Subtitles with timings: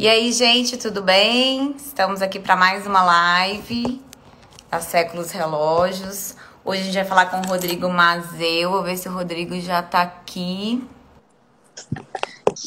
[0.00, 1.72] E aí, gente, tudo bem?
[1.76, 4.02] Estamos aqui para mais uma live
[4.70, 6.34] da Séculos Relógios.
[6.64, 8.70] Hoje a gente vai falar com o Rodrigo Mazeu.
[8.70, 10.82] Vou ver se o Rodrigo já está aqui.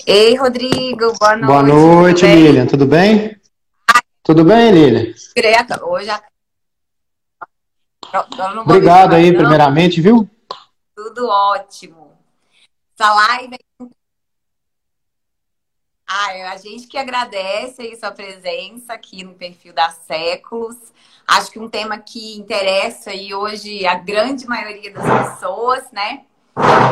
[0.05, 1.47] Ei, Rodrigo, boa noite.
[1.47, 2.65] Boa noite, tudo Lilian.
[2.67, 3.41] Tudo bem?
[4.21, 5.13] Tudo bem, Lilian?
[5.81, 6.21] Hoje a...
[8.61, 9.39] Obrigado aí, não.
[9.39, 10.29] primeiramente, viu?
[10.95, 12.11] Tudo ótimo.
[12.95, 13.57] Essa live
[16.13, 20.77] ah, a gente que agradece aí sua presença aqui no perfil da Séculos.
[21.27, 26.25] Acho que um tema que interessa aí hoje a grande maioria das pessoas, né?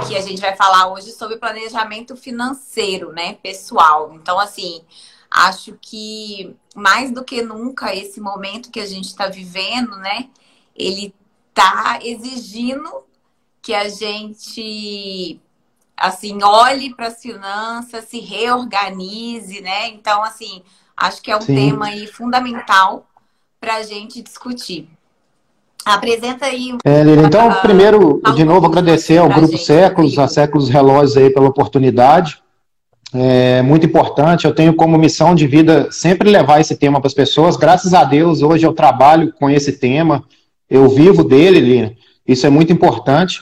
[0.08, 4.12] Que a gente vai falar hoje sobre planejamento financeiro, né, pessoal.
[4.16, 4.82] Então, assim,
[5.30, 10.30] acho que mais do que nunca esse momento que a gente está vivendo, né,
[10.76, 11.13] ele
[11.49, 13.04] está exigindo
[13.62, 15.40] que a gente
[16.02, 19.88] assim, olhe para as finanças, se reorganize, né?
[19.90, 20.64] Então, assim,
[20.98, 21.55] acho que é um Sim.
[21.55, 23.05] tema aí fundamental
[23.60, 24.90] para a gente discutir.
[25.85, 26.76] Apresenta aí.
[26.84, 31.18] É, Lili, então, uh, primeiro, de novo, agradecer ao Grupo gente, Séculos, a Séculos Relógios
[31.18, 32.41] aí pela oportunidade.
[33.13, 34.46] É muito importante.
[34.46, 37.57] Eu tenho como missão de vida sempre levar esse tema para as pessoas.
[37.57, 40.24] Graças a Deus, hoje eu trabalho com esse tema.
[40.70, 41.98] Eu vivo dele, Lili.
[42.27, 43.41] Isso é muito importante.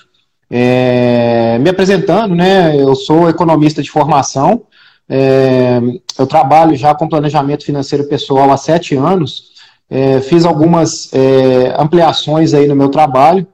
[0.49, 2.75] É, me apresentando, né?
[2.75, 4.63] Eu sou economista de formação.
[5.07, 5.79] É,
[6.17, 9.49] eu trabalho já com planejamento financeiro pessoal há sete anos.
[9.89, 13.45] É, fiz algumas é, ampliações aí no meu trabalho.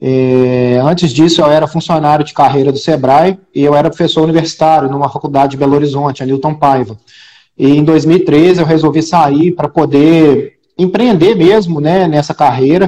[0.00, 4.90] É, antes disso, eu era funcionário de carreira do Sebrae e eu era professor universitário
[4.90, 6.98] numa faculdade de Belo Horizonte, a Newton Paiva.
[7.58, 12.86] E em 2013 eu resolvi sair para poder empreender mesmo né, nessa carreira.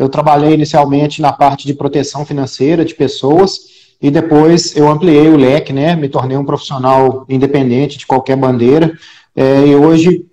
[0.00, 3.60] Eu trabalhei inicialmente na parte de proteção financeira de pessoas
[4.00, 5.94] e depois eu ampliei o leque, né?
[5.94, 8.96] Me tornei um profissional independente de qualquer bandeira.
[9.36, 10.24] É, e hoje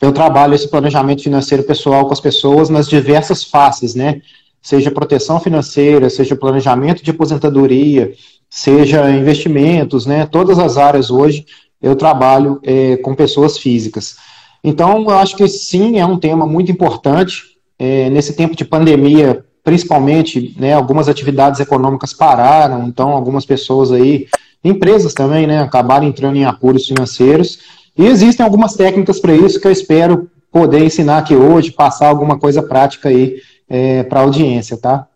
[0.00, 4.22] eu trabalho esse planejamento financeiro pessoal com as pessoas nas diversas faces, né?
[4.62, 8.14] Seja proteção financeira, seja planejamento de aposentadoria,
[8.48, 10.24] seja investimentos, né?
[10.24, 11.44] Todas as áreas hoje
[11.82, 14.16] eu trabalho é, com pessoas físicas.
[14.64, 17.53] Então, eu acho que sim, é um tema muito importante
[17.84, 24.26] é, nesse tempo de pandemia, principalmente, né, algumas atividades econômicas pararam, então algumas pessoas aí,
[24.62, 27.58] empresas também, né, acabaram entrando em apuros financeiros,
[27.96, 32.38] e existem algumas técnicas para isso que eu espero poder ensinar aqui hoje, passar alguma
[32.38, 33.36] coisa prática aí
[33.68, 35.06] é, para a audiência, tá?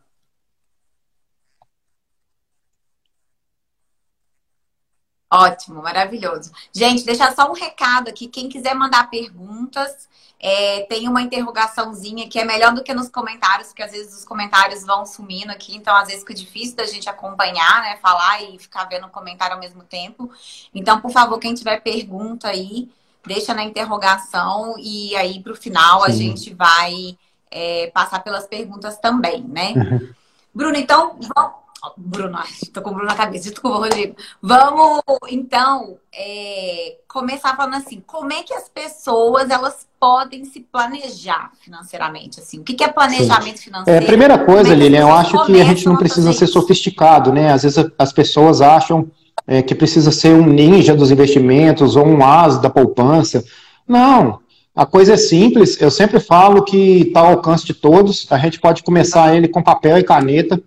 [5.31, 6.51] Ótimo, maravilhoso.
[6.73, 8.29] Gente, deixar só um recado aqui.
[8.29, 10.09] Quem quiser mandar perguntas,
[10.41, 14.25] é, tem uma interrogaçãozinha que é melhor do que nos comentários, porque às vezes os
[14.25, 17.97] comentários vão sumindo aqui, então às vezes fica difícil da gente acompanhar, né?
[18.01, 20.31] Falar e ficar vendo o comentário ao mesmo tempo.
[20.73, 22.89] Então, por favor, quem tiver pergunta aí,
[23.27, 26.07] deixa na interrogação e aí para o final Sim.
[26.07, 27.19] a gente vai
[27.51, 29.73] é, passar pelas perguntas também, né?
[29.75, 30.15] Uhum.
[30.55, 34.17] Bruno, então, vamos Bruno, estou com o Bruno na cabeça, com o Rodrigo.
[34.43, 41.53] Vamos, então, é, começar falando assim, como é que as pessoas, elas podem se planejar
[41.61, 42.59] financeiramente, assim?
[42.61, 43.65] O que, é planejamento Sim.
[43.65, 44.05] financeiro?
[44.05, 47.53] É, primeira coisa, é Lilian, eu acho que a gente não precisa ser sofisticado, né?
[47.53, 49.11] Às vezes as pessoas acham
[49.47, 53.45] é, que precisa ser um ninja dos investimentos ou um as da poupança.
[53.87, 54.41] Não,
[54.75, 58.61] a coisa é simples, eu sempre falo que está ao alcance de todos, a gente
[58.61, 60.63] pode começar ele com papel e caneta,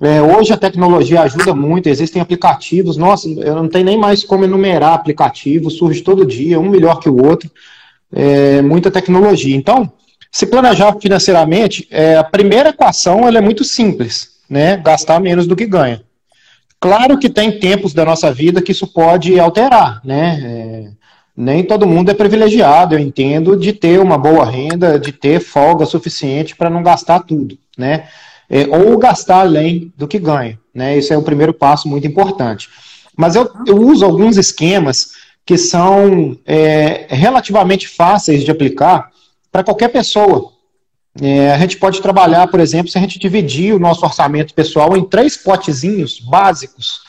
[0.00, 4.44] é, hoje a tecnologia ajuda muito, existem aplicativos, nossa, eu não tenho nem mais como
[4.44, 7.50] enumerar aplicativos, surge todo dia, um melhor que o outro,
[8.12, 9.56] é, muita tecnologia.
[9.56, 9.90] Então,
[10.30, 14.76] se planejar financeiramente, é, a primeira equação ela é muito simples, né?
[14.76, 16.02] Gastar menos do que ganha.
[16.78, 20.40] Claro que tem tempos da nossa vida que isso pode alterar, né?
[20.44, 20.90] É,
[21.34, 25.86] nem todo mundo é privilegiado, eu entendo, de ter uma boa renda, de ter folga
[25.86, 28.04] suficiente para não gastar tudo, né?
[28.48, 30.58] É, ou gastar além do que ganha.
[30.74, 30.96] Né?
[30.96, 32.68] Esse é o primeiro passo muito importante.
[33.16, 35.12] Mas eu, eu uso alguns esquemas
[35.44, 39.10] que são é, relativamente fáceis de aplicar
[39.50, 40.52] para qualquer pessoa.
[41.20, 44.96] É, a gente pode trabalhar, por exemplo, se a gente dividir o nosso orçamento pessoal
[44.96, 47.00] em três potezinhos básicos,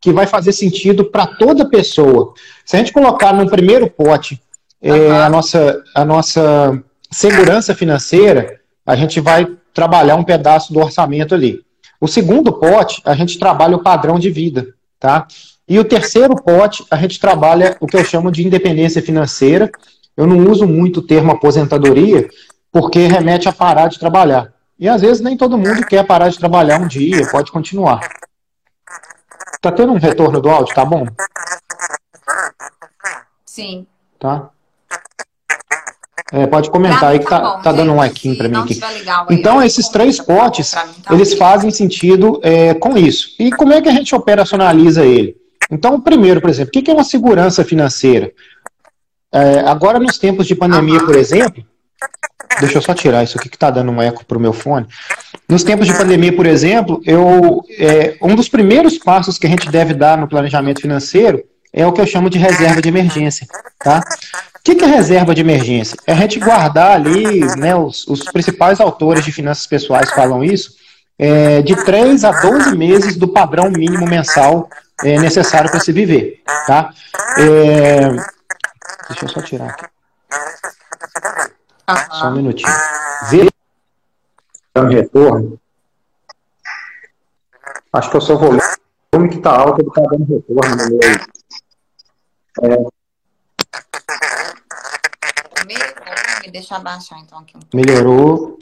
[0.00, 2.34] que vai fazer sentido para toda pessoa.
[2.64, 4.42] Se a gente colocar no primeiro pote
[4.80, 11.34] é, a, nossa, a nossa segurança financeira, a gente vai trabalhar um pedaço do orçamento
[11.34, 11.64] ali.
[12.00, 15.26] O segundo pote, a gente trabalha o padrão de vida, tá?
[15.68, 19.70] E o terceiro pote, a gente trabalha o que eu chamo de independência financeira.
[20.16, 22.28] Eu não uso muito o termo aposentadoria,
[22.70, 24.52] porque remete a parar de trabalhar.
[24.78, 28.00] E às vezes nem todo mundo quer parar de trabalhar um dia, pode continuar.
[29.60, 31.06] Tá tendo um retorno do áudio, tá bom?
[33.44, 33.86] Sim.
[34.18, 34.50] Tá?
[36.32, 38.80] É, pode comentar aí que tá, tá, bom, tá dando um equinho para mim aqui.
[38.80, 43.34] Legal, então, aí, esses três potes, tá eles fazem sentido é, com isso.
[43.38, 45.36] E como é que a gente operacionaliza ele?
[45.70, 48.32] Então, primeiro, por exemplo, o que é uma segurança financeira?
[49.30, 51.62] É, agora, nos tempos de pandemia, por exemplo,
[52.60, 54.86] deixa eu só tirar isso aqui que está dando um eco para o meu fone.
[55.46, 59.70] Nos tempos de pandemia, por exemplo, eu, é, um dos primeiros passos que a gente
[59.70, 63.46] deve dar no planejamento financeiro é o que eu chamo de reserva de emergência.
[63.78, 64.02] Tá?
[64.54, 65.96] O que, que é reserva de emergência?
[66.06, 70.76] É a gente guardar ali, né, os, os principais autores de finanças pessoais falam isso,
[71.18, 74.68] é, de 3 a 12 meses do padrão mínimo mensal
[75.02, 76.42] é, necessário para se viver.
[76.66, 76.90] Tá?
[77.38, 78.08] É,
[79.08, 79.86] deixa eu só tirar aqui.
[82.10, 82.72] Só um minutinho.
[83.30, 83.48] Vê
[84.76, 85.58] um retorno.
[87.92, 88.58] Acho que eu só vou
[89.12, 91.41] volume que está alto, ele está dando retorno no meu.
[92.60, 92.76] É,
[96.50, 97.76] deixa eu abaixar então aqui um pouco.
[97.76, 98.58] Melhorou.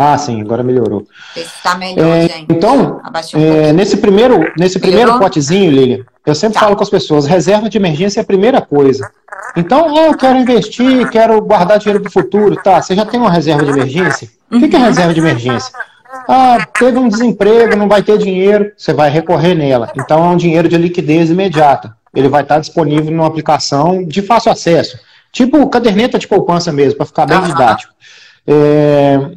[0.00, 1.08] Ah, sim, agora melhorou.
[1.34, 2.46] Está melhor, é, gente.
[2.48, 3.02] Então,
[3.34, 6.60] um é, nesse primeiro, nesse primeiro potezinho, Lilian, eu sempre tá.
[6.60, 9.10] falo com as pessoas, reserva de emergência é a primeira coisa.
[9.56, 12.80] Então, ah, eu quero investir, quero guardar dinheiro para o futuro, tá?
[12.80, 14.28] Você já tem uma reserva de emergência?
[14.48, 14.58] Uhum.
[14.58, 15.72] O que é reserva de emergência?
[16.28, 19.90] Ah, teve um desemprego, não vai ter dinheiro, você vai recorrer nela.
[19.96, 21.97] Então, é um dinheiro de liquidez imediata.
[22.14, 24.98] Ele vai estar disponível numa aplicação de fácil acesso.
[25.32, 27.92] Tipo caderneta de poupança mesmo, para ficar bem didático.
[28.46, 29.30] É...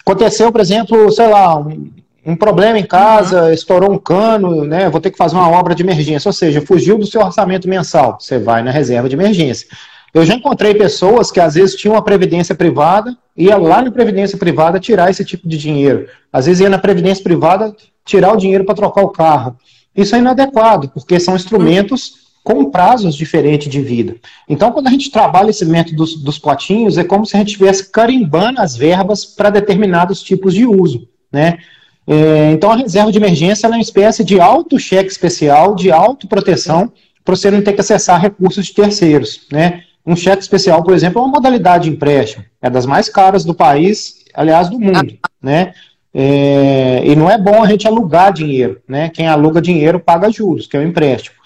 [0.00, 1.90] Aconteceu, por exemplo, sei lá, um,
[2.24, 3.52] um problema em casa, uhum.
[3.52, 4.88] estourou um cano, né?
[4.88, 8.18] Vou ter que fazer uma obra de emergência, ou seja, fugiu do seu orçamento mensal.
[8.18, 9.68] Você vai na reserva de emergência.
[10.14, 14.38] Eu já encontrei pessoas que às vezes tinham uma previdência privada, ia lá na previdência
[14.38, 16.08] privada tirar esse tipo de dinheiro.
[16.32, 17.74] Às vezes ia na previdência privada
[18.04, 19.56] tirar o dinheiro para trocar o carro.
[19.98, 24.14] Isso é inadequado, porque são instrumentos com prazos diferentes de vida.
[24.48, 27.48] Então, quando a gente trabalha esse método dos, dos potinhos, é como se a gente
[27.48, 31.58] estivesse carimbando as verbas para determinados tipos de uso, né?
[32.06, 36.92] É, então, a reserva de emergência é uma espécie de auto-cheque especial, de autoproteção,
[37.24, 39.82] para você não ter que acessar recursos de terceiros, né?
[40.06, 43.52] Um cheque especial, por exemplo, é uma modalidade de empréstimo, é das mais caras do
[43.52, 45.74] país, aliás, do mundo, né?
[46.12, 49.10] É, e não é bom a gente alugar dinheiro, né?
[49.10, 51.36] Quem aluga dinheiro paga juros, que é o empréstimo.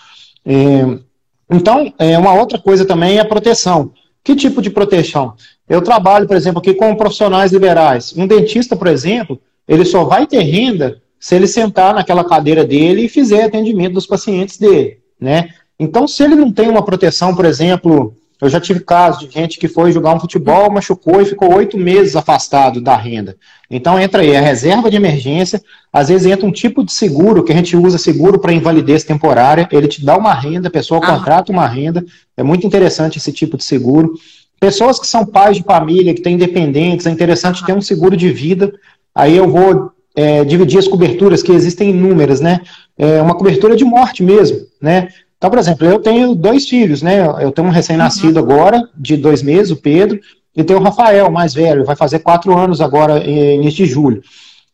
[0.47, 0.99] É,
[1.51, 3.93] então, é, uma outra coisa também é a proteção.
[4.25, 5.35] Que tipo de proteção?
[5.69, 8.15] Eu trabalho, por exemplo, aqui com profissionais liberais.
[8.17, 13.03] Um dentista, por exemplo, ele só vai ter renda se ele sentar naquela cadeira dele
[13.03, 15.51] e fizer atendimento dos pacientes dele, né?
[15.79, 19.57] Então, se ele não tem uma proteção, por exemplo, eu já tive casos de gente
[19.57, 23.37] que foi jogar um futebol, machucou e ficou oito meses afastado da renda.
[23.71, 25.63] Então entra aí a reserva de emergência,
[25.93, 29.69] às vezes entra um tipo de seguro, que a gente usa seguro para invalidez temporária,
[29.71, 31.07] ele te dá uma renda, a pessoa ah.
[31.07, 32.05] contrata uma renda,
[32.37, 34.13] é muito interessante esse tipo de seguro.
[34.59, 38.33] Pessoas que são pais de família, que têm dependentes, é interessante ter um seguro de
[38.33, 38.73] vida.
[39.15, 42.61] Aí eu vou é, dividir as coberturas, que existem inúmeras, né?
[42.99, 45.09] É uma cobertura de morte mesmo, né?
[45.43, 47.27] Então, por exemplo, eu tenho dois filhos, né?
[47.41, 48.45] Eu tenho um recém-nascido uhum.
[48.45, 50.21] agora, de dois meses, o Pedro,
[50.55, 54.23] e tenho o Rafael, mais velho, vai fazer quatro anos agora, início de julho.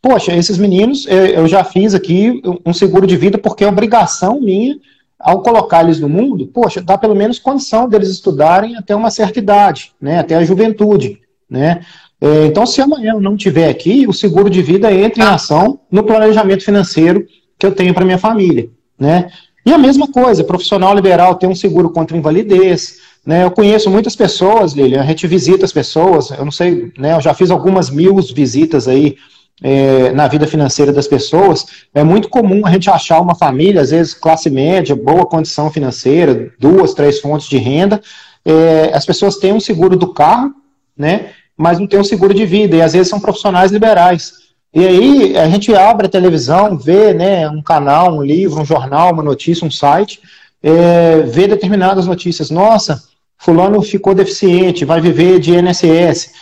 [0.03, 4.77] Poxa, esses meninos, eu já fiz aqui um seguro de vida porque é obrigação minha,
[5.19, 9.39] ao colocar eles no mundo, poxa, dá pelo menos condição deles estudarem até uma certa
[9.39, 10.19] idade, né?
[10.19, 11.81] Até a juventude, né?
[12.21, 15.81] É, então, se amanhã eu não tiver aqui, o seguro de vida entra em ação
[15.91, 17.25] no planejamento financeiro
[17.59, 18.69] que eu tenho para minha família,
[19.01, 19.31] né?
[19.69, 23.01] E a mesma coisa, profissional liberal tem um seguro contra invalidez.
[23.27, 23.45] Né?
[23.45, 27.21] Eu conheço muitas pessoas, Lilian, a gente visita as pessoas, eu não sei, né, eu
[27.21, 29.19] já fiz algumas mil visitas aí
[29.63, 31.67] é, na vida financeira das pessoas.
[31.95, 36.51] É muito comum a gente achar uma família, às vezes classe média, boa condição financeira,
[36.59, 38.01] duas, três fontes de renda.
[38.47, 40.51] É, as pessoas têm um seguro do carro,
[40.97, 41.33] né?
[41.55, 44.48] Mas não tem um seguro de vida, e às vezes são profissionais liberais.
[44.75, 49.13] E aí a gente abre a televisão, vê né, um canal, um livro, um jornal,
[49.13, 50.21] uma notícia, um site,
[50.63, 52.51] é, vê determinadas notícias.
[52.51, 53.03] Nossa,
[53.37, 56.33] fulano ficou deficiente, vai viver de INSS.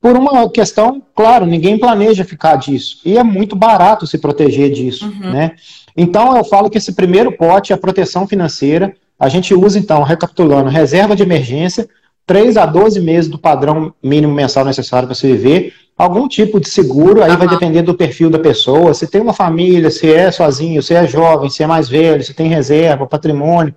[0.00, 3.00] Por uma questão, claro, ninguém planeja ficar disso.
[3.04, 5.06] E é muito barato se proteger disso.
[5.06, 5.32] Uhum.
[5.32, 5.52] Né?
[5.96, 8.94] Então eu falo que esse primeiro pote é a proteção financeira.
[9.18, 11.88] A gente usa, então, recapitulando, reserva de emergência,
[12.26, 16.68] 3 a 12 meses do padrão mínimo mensal necessário para se viver, algum tipo de
[16.68, 17.36] seguro, aí uhum.
[17.38, 21.06] vai depender do perfil da pessoa, se tem uma família, se é sozinho, se é
[21.06, 23.74] jovem, se é mais velho, se tem reserva, patrimônio.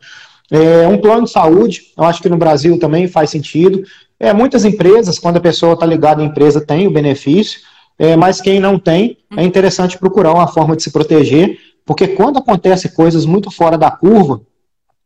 [0.49, 3.83] É, um plano de saúde, eu acho que no Brasil também faz sentido.
[4.19, 7.59] É, muitas empresas, quando a pessoa está ligada à empresa, tem o benefício,
[7.99, 12.37] é, mas quem não tem, é interessante procurar uma forma de se proteger, porque quando
[12.37, 14.41] acontece coisas muito fora da curva,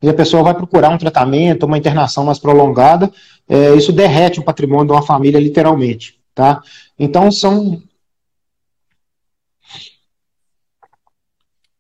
[0.01, 3.12] e a pessoa vai procurar um tratamento, uma internação mais prolongada,
[3.48, 6.62] é, isso derrete o patrimônio de uma família, literalmente, tá?
[7.03, 7.81] Então, são...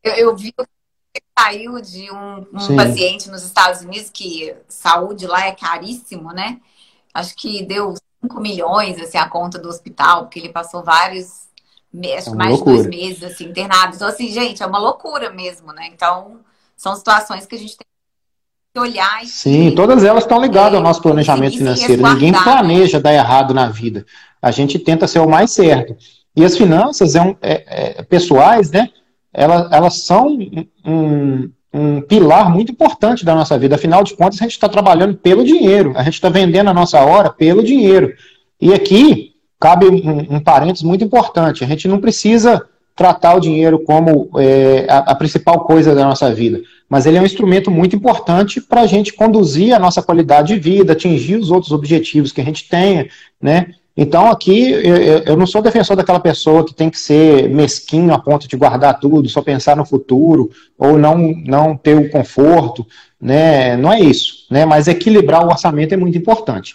[0.01, 5.45] Eu, eu vi que saiu de um, um paciente nos Estados Unidos, que saúde lá
[5.45, 6.59] é caríssimo, né?
[7.13, 11.47] Acho que deu 5 milhões, assim, a conta do hospital, porque ele passou vários,
[12.17, 12.77] acho é mais loucura.
[12.77, 13.95] de dois meses, assim, internado.
[13.95, 15.87] Então, assim, gente, é uma loucura mesmo, né?
[15.93, 16.39] Então,
[16.75, 17.85] são situações que a gente tem
[18.73, 19.23] que olhar.
[19.23, 22.01] E Sim, que, todas elas estão ligadas é, ao nosso planejamento financeiro.
[22.01, 24.03] Ninguém planeja dar errado na vida.
[24.41, 25.95] A gente tenta ser o mais certo.
[26.35, 28.89] E as finanças é um, é, é, pessoais, né?
[29.33, 30.37] Elas, elas são
[30.85, 33.75] um, um pilar muito importante da nossa vida.
[33.75, 36.99] Afinal de contas, a gente está trabalhando pelo dinheiro, a gente está vendendo a nossa
[36.99, 38.13] hora pelo dinheiro.
[38.59, 43.79] E aqui cabe um, um parênteses muito importante: a gente não precisa tratar o dinheiro
[43.79, 47.95] como é, a, a, principal coisa da nossa vida, mas ele é um instrumento muito
[47.95, 52.41] importante para a gente conduzir a nossa qualidade de vida, atingir os outros objetivos que
[52.41, 53.07] a gente tenha,
[53.41, 53.73] né?
[54.01, 54.95] Então, aqui, eu,
[55.27, 58.99] eu, não sou defensor daquela pessoa que tem que ser mesquinho a ponto de guardar
[58.99, 62.83] tudo, só pensar no futuro, ou não, não ter o conforto,
[63.21, 63.77] né?
[63.77, 64.65] Não é isso, né?
[64.65, 66.73] Mas equilibrar o orçamento é muito importante.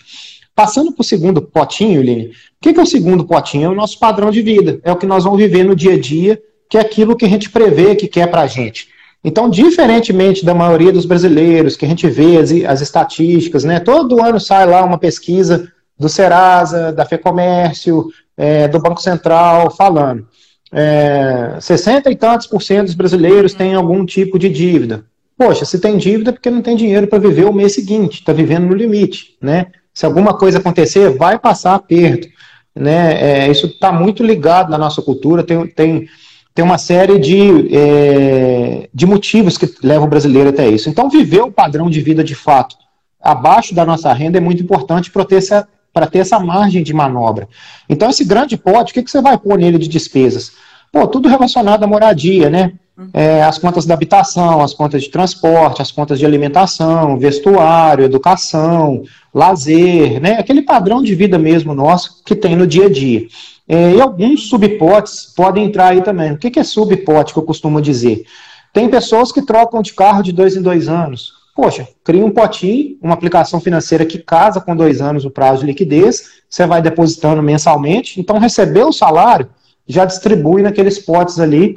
[0.54, 2.30] Passando para o segundo potinho, Lini, o
[2.60, 3.64] que, que é o segundo potinho?
[3.64, 6.00] É o nosso padrão de vida, é o que nós vamos viver no dia a
[6.00, 6.40] dia,
[6.70, 8.86] que é aquilo que a gente prevê que quer para a gente.
[9.24, 13.80] Então, diferentemente da maioria dos brasileiros, que a gente vê as, as estatísticas, né?
[13.80, 20.26] Todo ano sai lá uma pesquisa do Serasa, da FEComércio, é, do Banco Central, falando.
[20.72, 25.04] É, 60 e tantos por cento dos brasileiros têm algum tipo de dívida.
[25.38, 28.32] Poxa, se tem dívida é porque não tem dinheiro para viver o mês seguinte, está
[28.32, 29.66] vivendo no limite, né?
[29.92, 32.28] Se alguma coisa acontecer, vai passar aperto,
[32.74, 33.44] né?
[33.44, 36.08] É, isso está muito ligado na nossa cultura, tem, tem,
[36.54, 40.88] tem uma série de, é, de motivos que levam o brasileiro até isso.
[40.88, 42.76] Então, viver o padrão de vida de fato
[43.20, 46.92] abaixo da nossa renda é muito importante para ter essa, para ter essa margem de
[46.92, 47.48] manobra.
[47.88, 50.52] Então, esse grande pote, o que, que você vai pôr nele de despesas?
[50.92, 52.74] Pô, tudo relacionado à moradia, né?
[53.14, 59.04] É, as contas da habitação, as contas de transporte, as contas de alimentação, vestuário, educação,
[59.32, 60.32] lazer, né?
[60.32, 63.26] Aquele padrão de vida mesmo nosso que tem no dia a dia.
[63.66, 66.32] É, e alguns subpotes podem entrar aí também.
[66.32, 68.26] O que, que é subpote que eu costumo dizer?
[68.70, 71.32] Tem pessoas que trocam de carro de dois em dois anos.
[71.56, 75.66] Poxa, cria um potinho, uma aplicação financeira que casa com dois anos o prazo de
[75.66, 79.48] liquidez, você vai depositando mensalmente, então recebeu o salário,
[79.88, 81.74] já distribui naqueles potes ali,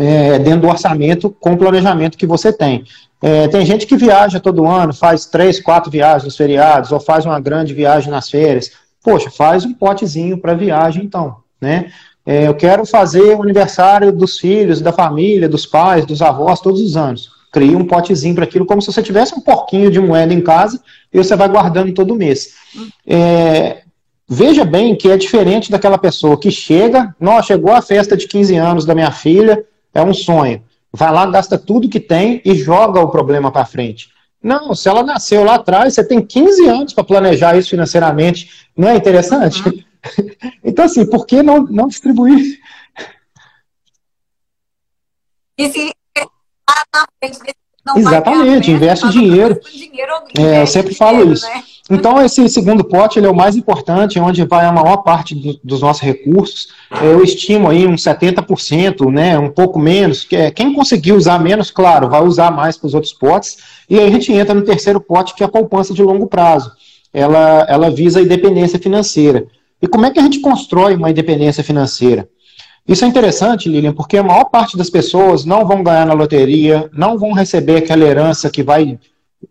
[0.00, 2.82] é, dentro do orçamento, com o planejamento que você tem.
[3.22, 7.24] É, tem gente que viaja todo ano, faz três, quatro viagens nos feriados, ou faz
[7.24, 8.72] uma grande viagem nas férias.
[9.00, 11.92] Poxa, faz um potezinho para viagem então, né?
[12.26, 16.80] É, eu quero fazer o aniversário dos filhos, da família, dos pais, dos avós, todos
[16.80, 20.34] os anos cria um potezinho para aquilo, como se você tivesse um porquinho de moeda
[20.34, 20.82] em casa
[21.12, 22.48] e você vai guardando todo mês.
[23.06, 23.82] É,
[24.28, 28.56] veja bem que é diferente daquela pessoa que chega, não, chegou a festa de 15
[28.56, 30.64] anos da minha filha, é um sonho.
[30.92, 34.08] Vai lá, gasta tudo que tem e joga o problema para frente.
[34.42, 38.66] Não, se ela nasceu lá atrás, você tem 15 anos para planejar isso financeiramente.
[38.76, 39.62] Não é interessante?
[39.66, 39.78] Uhum.
[40.62, 42.58] Então, assim, por que não, não distribuir?
[45.56, 45.94] E se
[46.94, 49.60] na frente desse não Exatamente, investe dinheiro.
[49.70, 51.46] dinheiro é, eu sempre falo dinheiro, isso.
[51.46, 51.62] Né?
[51.90, 55.60] Então, esse segundo pote ele é o mais importante, onde vai a maior parte do,
[55.62, 56.68] dos nossos recursos.
[57.02, 60.26] Eu estimo aí uns 70%, né, um pouco menos.
[60.32, 63.58] É, quem conseguir usar menos, claro, vai usar mais para os outros potes.
[63.88, 66.72] E aí a gente entra no terceiro pote, que é a poupança de longo prazo.
[67.12, 69.46] Ela, ela visa a independência financeira.
[69.82, 72.26] E como é que a gente constrói uma independência financeira?
[72.86, 76.90] Isso é interessante, Lilian, porque a maior parte das pessoas não vão ganhar na loteria,
[76.92, 78.98] não vão receber aquela herança que vai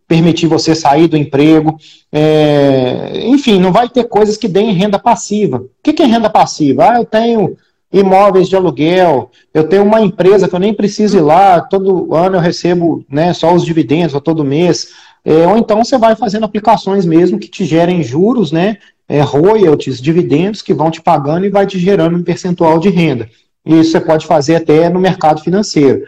[0.07, 1.75] permitir você sair do emprego.
[2.11, 5.57] É, enfim, não vai ter coisas que deem renda passiva.
[5.57, 6.91] O que é renda passiva?
[6.91, 7.57] Ah, eu tenho
[7.91, 12.37] imóveis de aluguel, eu tenho uma empresa que eu nem preciso ir lá, todo ano
[12.37, 14.89] eu recebo né, só os dividendos, ou todo mês.
[15.23, 18.77] É, ou então você vai fazendo aplicações mesmo que te gerem juros, né?
[19.07, 23.29] É, royalties, dividendos que vão te pagando e vai te gerando um percentual de renda.
[23.65, 26.03] E isso você pode fazer até no mercado financeiro.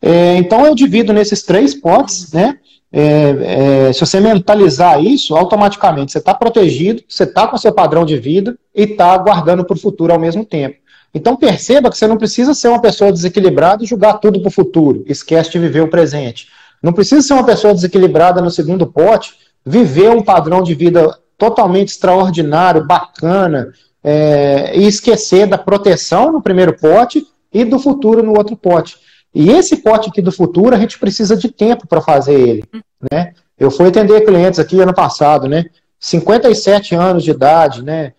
[0.00, 2.58] É, então eu divido nesses três potes, né?
[2.92, 8.06] É, é, se você mentalizar isso, automaticamente você está protegido, você está com seu padrão
[8.06, 10.76] de vida e está guardando para o futuro ao mesmo tempo.
[11.12, 14.52] Então perceba que você não precisa ser uma pessoa desequilibrada e jogar tudo para o
[14.52, 15.04] futuro.
[15.06, 16.48] Esquece de viver o presente.
[16.82, 21.88] Não precisa ser uma pessoa desequilibrada no segundo pote, viver um padrão de vida totalmente
[21.88, 28.56] extraordinário, bacana, é, e esquecer da proteção no primeiro pote e do futuro no outro
[28.56, 28.96] pote.
[29.34, 32.64] E esse pote aqui do futuro, a gente precisa de tempo para fazer ele,
[33.10, 33.32] né?
[33.58, 35.66] Eu fui atender clientes aqui ano passado, né?
[35.98, 38.12] 57 anos de idade, né?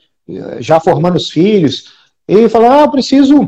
[0.59, 1.93] Já formando os filhos,
[2.27, 3.47] e falou: Ah, preciso.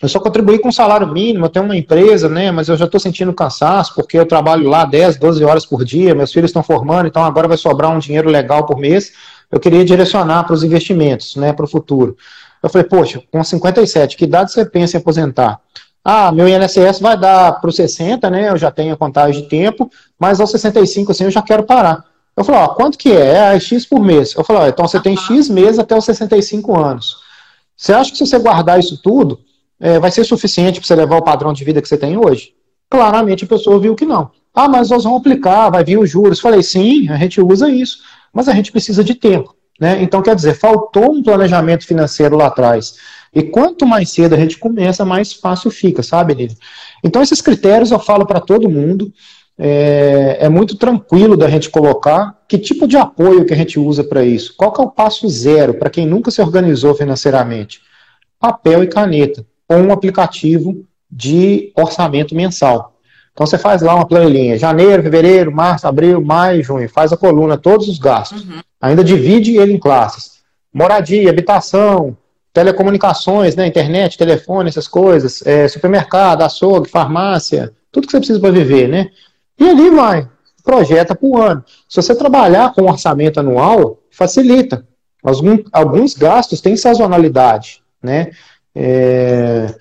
[0.00, 2.52] Eu só contribuí com salário mínimo, eu tenho uma empresa, né?
[2.52, 6.14] Mas eu já estou sentindo cansaço, porque eu trabalho lá 10, 12 horas por dia,
[6.14, 9.12] meus filhos estão formando, então agora vai sobrar um dinheiro legal por mês.
[9.50, 11.52] Eu queria direcionar para os investimentos, né?
[11.52, 12.16] Para o futuro.
[12.62, 15.60] Eu falei, poxa, com 57, que idade você pensa em aposentar?
[16.04, 18.50] Ah, meu INSS vai dar para os 60, né?
[18.50, 22.04] Eu já tenho a contagem de tempo, mas aos 65, assim, eu já quero parar.
[22.36, 23.54] Eu falei, ó, quanto que é?
[23.54, 24.32] É X por mês.
[24.36, 27.16] Eu falei, ó, então você tem X meses até os 65 anos.
[27.76, 29.40] Você acha que se você guardar isso tudo,
[29.80, 32.54] é, vai ser suficiente para você levar o padrão de vida que você tem hoje?
[32.90, 34.30] Claramente a pessoa viu que não.
[34.54, 36.40] Ah, mas nós vamos aplicar, vai vir os juros.
[36.40, 37.98] Falei, sim, a gente usa isso,
[38.32, 39.54] mas a gente precisa de tempo.
[39.80, 40.02] Né?
[40.02, 42.96] Então, quer dizer, faltou um planejamento financeiro lá atrás.
[43.32, 46.56] E quanto mais cedo a gente começa, mais fácil fica, sabe, Lili?
[47.04, 49.12] Então, esses critérios eu falo para todo mundo.
[49.60, 54.04] É, é, muito tranquilo da gente colocar que tipo de apoio que a gente usa
[54.04, 54.54] para isso.
[54.56, 57.80] Qual que é o passo zero para quem nunca se organizou financeiramente?
[58.38, 62.94] Papel e caneta, ou um aplicativo de orçamento mensal.
[63.32, 67.56] Então você faz lá uma planilhinha, janeiro, fevereiro, março, abril, maio, junho, faz a coluna,
[67.56, 68.42] todos os gastos.
[68.42, 68.60] Uhum.
[68.80, 70.38] Ainda divide ele em classes.
[70.74, 72.16] Moradia, habitação,
[72.52, 78.50] telecomunicações, né, internet, telefone, essas coisas, é, supermercado, açougue, farmácia, tudo que você precisa para
[78.50, 79.08] viver, né?
[79.58, 80.28] E ali vai,
[80.64, 81.64] projeta por ano.
[81.88, 84.84] Se você trabalhar com orçamento anual, facilita.
[85.22, 88.30] Alguns, alguns gastos têm sazonalidade, né?
[88.80, 89.74] É...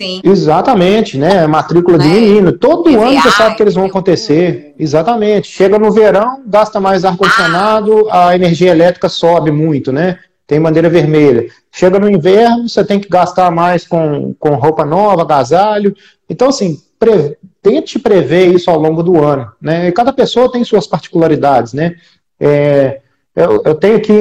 [0.00, 0.20] Sim.
[0.24, 1.46] Exatamente, né?
[1.46, 2.04] Matrícula né?
[2.04, 2.52] de menino.
[2.52, 4.74] Todo ano você sabe que eles vão acontecer.
[4.78, 5.48] Exatamente.
[5.48, 8.28] Chega no verão, gasta mais ar-condicionado, ah.
[8.28, 10.18] a energia elétrica sobe muito, né?
[10.46, 11.48] Tem bandeira vermelha.
[11.70, 15.94] Chega no inverno, você tem que gastar mais com, com roupa nova, agasalho.
[16.30, 19.50] Então, assim, pre, tente prever isso ao longo do ano.
[19.60, 19.88] Né?
[19.88, 21.74] E cada pessoa tem suas particularidades.
[21.74, 21.96] Né?
[22.40, 23.00] É,
[23.38, 24.12] eu, eu, tenho aqui,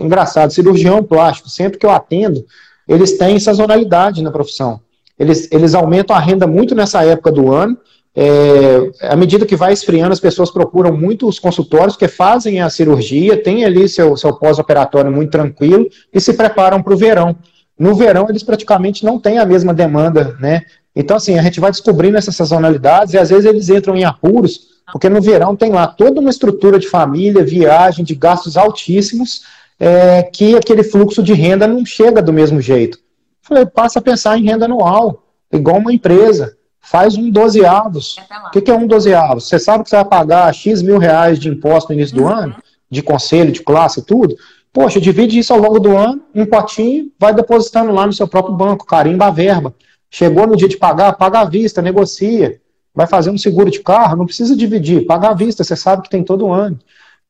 [0.00, 2.44] engraçado, cirurgião plástico, sempre que eu atendo,
[2.86, 4.80] eles têm sazonalidade na profissão.
[5.18, 7.76] Eles, eles aumentam a renda muito nessa época do ano.
[8.14, 12.70] É, à medida que vai esfriando, as pessoas procuram muito os consultórios que fazem a
[12.70, 17.36] cirurgia, tem ali seu, seu pós-operatório muito tranquilo e se preparam para o verão.
[17.78, 20.62] No verão, eles praticamente não têm a mesma demanda, né?
[20.94, 24.79] Então, assim, a gente vai descobrindo essas sazonalidades e às vezes eles entram em apuros,
[24.92, 29.42] porque no verão tem lá toda uma estrutura de família, viagem, de gastos altíssimos,
[29.78, 32.98] é, que aquele fluxo de renda não chega do mesmo jeito.
[33.42, 36.56] Falei, passa a pensar em renda anual, igual uma empresa.
[36.80, 38.16] Faz um 12 avos.
[38.46, 39.48] O que, que é um 12 avos?
[39.48, 42.28] Você sabe que você vai pagar X mil reais de imposto no início do uhum.
[42.28, 42.56] ano,
[42.90, 44.34] de conselho, de classe, tudo.
[44.72, 48.54] Poxa, divide isso ao longo do ano, um potinho, vai depositando lá no seu próprio
[48.54, 49.74] banco, carimba a verba.
[50.10, 52.60] Chegou no dia de pagar, paga à vista, negocia.
[52.94, 56.10] Vai fazer um seguro de carro, não precisa dividir, paga à vista, você sabe que
[56.10, 56.78] tem todo ano.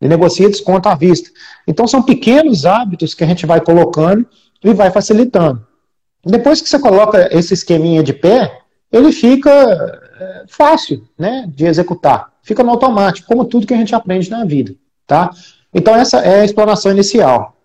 [0.00, 1.30] E negocia desconto à vista.
[1.66, 4.26] Então são pequenos hábitos que a gente vai colocando
[4.64, 5.66] e vai facilitando.
[6.24, 8.60] Depois que você coloca esse esqueminha de pé,
[8.92, 12.32] ele fica é, fácil né, de executar.
[12.42, 14.74] Fica no automático, como tudo que a gente aprende na vida.
[15.06, 15.30] Tá?
[15.72, 17.56] Então essa é a explanação inicial.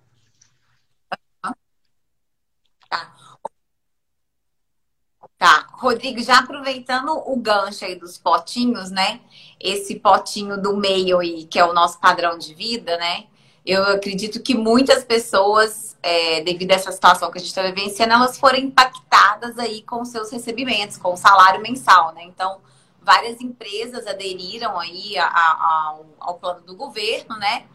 [5.38, 9.22] Tá, Rodrigo, já aproveitando o gancho aí dos potinhos, né?
[9.60, 13.26] Esse potinho do meio aí, que é o nosso padrão de vida, né?
[13.66, 18.14] Eu acredito que muitas pessoas, é, devido a essa situação que a gente está vivenciando,
[18.14, 22.24] elas foram impactadas aí com seus recebimentos, com o salário mensal, né?
[22.24, 22.60] Então,
[23.02, 27.66] várias empresas aderiram aí a, a, ao, ao plano do governo, né?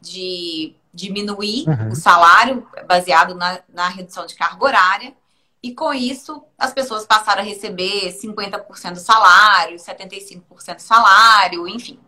[0.00, 1.90] De diminuir uhum.
[1.90, 5.14] o salário baseado na, na redução de carga horária.
[5.62, 11.98] E com isso, as pessoas passaram a receber 50% do salário, 75% do salário, enfim.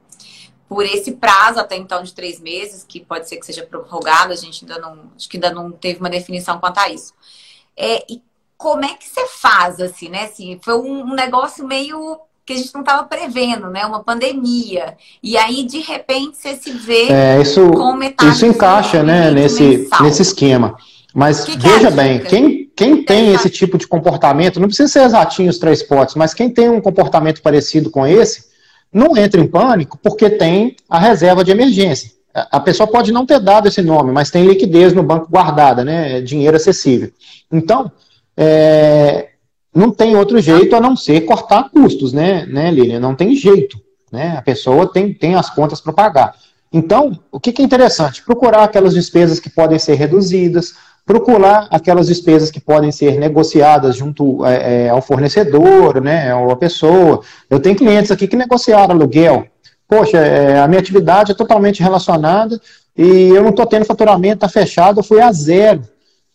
[0.67, 4.37] Por esse prazo até então de três meses, que pode ser que seja prorrogado, a
[4.37, 7.13] gente ainda não, acho que ainda não teve uma definição quanto a isso.
[7.77, 8.23] É, e
[8.57, 10.25] como é que você faz, assim, né?
[10.25, 13.85] Assim, foi um, um negócio meio que a gente não estava prevendo, né?
[13.85, 14.97] Uma pandemia.
[15.23, 19.89] E aí, de repente, você se vê é, isso, com metade Isso encaixa, né, nesse,
[20.01, 20.77] nesse esquema.
[21.15, 24.69] Mas que que é veja é bem, quem, quem tem esse tipo de comportamento, não
[24.69, 28.47] precisa ser exatinho os três potes, mas quem tem um comportamento parecido com esse,
[28.93, 32.11] não entra em pânico porque tem a reserva de emergência.
[32.35, 36.21] A pessoa pode não ter dado esse nome, mas tem liquidez no banco guardada, né?
[36.23, 37.11] Dinheiro acessível.
[37.51, 37.93] Então,
[38.35, 39.29] é,
[39.75, 43.01] não tem outro jeito a não ser cortar custos, né, né Lilian?
[43.01, 43.79] Não tem jeito.
[44.11, 44.35] Né?
[44.37, 46.35] A pessoa tem, tem as contas para pagar.
[46.73, 48.23] Então, o que, que, é interessante?
[48.23, 54.45] Procurar aquelas despesas que podem ser reduzidas, procurar aquelas despesas que podem ser negociadas junto
[54.47, 57.21] é, é, ao fornecedor, né, ou a pessoa.
[57.51, 59.47] Eu tenho clientes aqui que negociaram aluguel.
[59.89, 62.61] Poxa, é, a minha atividade é totalmente relacionada
[62.97, 65.83] e eu não estou tendo faturamento, está fechado, eu fui a zero.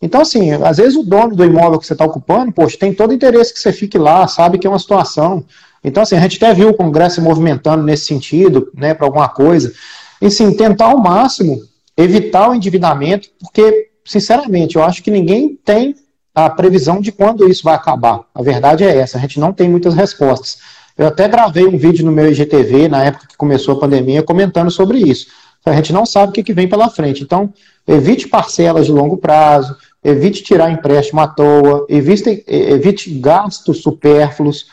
[0.00, 3.12] Então, assim, às vezes o dono do imóvel que você está ocupando, poxa, tem todo
[3.12, 5.44] interesse que você fique lá, sabe que é uma situação.
[5.82, 9.28] Então, assim, a gente até viu o Congresso se movimentando nesse sentido, né, para alguma
[9.28, 9.72] coisa.
[10.20, 11.60] E, sim, tentar ao máximo
[11.96, 15.94] evitar o endividamento, porque sinceramente, eu acho que ninguém tem
[16.34, 18.22] a previsão de quando isso vai acabar.
[18.34, 20.58] A verdade é essa, a gente não tem muitas respostas.
[20.96, 24.70] Eu até gravei um vídeo no meu IGTV, na época que começou a pandemia, comentando
[24.70, 25.26] sobre isso.
[25.64, 27.22] A gente não sabe o que, vem pela frente.
[27.22, 27.52] Então,
[27.86, 34.66] evite parcelas de longo prazo, evite tirar empréstimo à toa, evite, evite gastos supérfluos.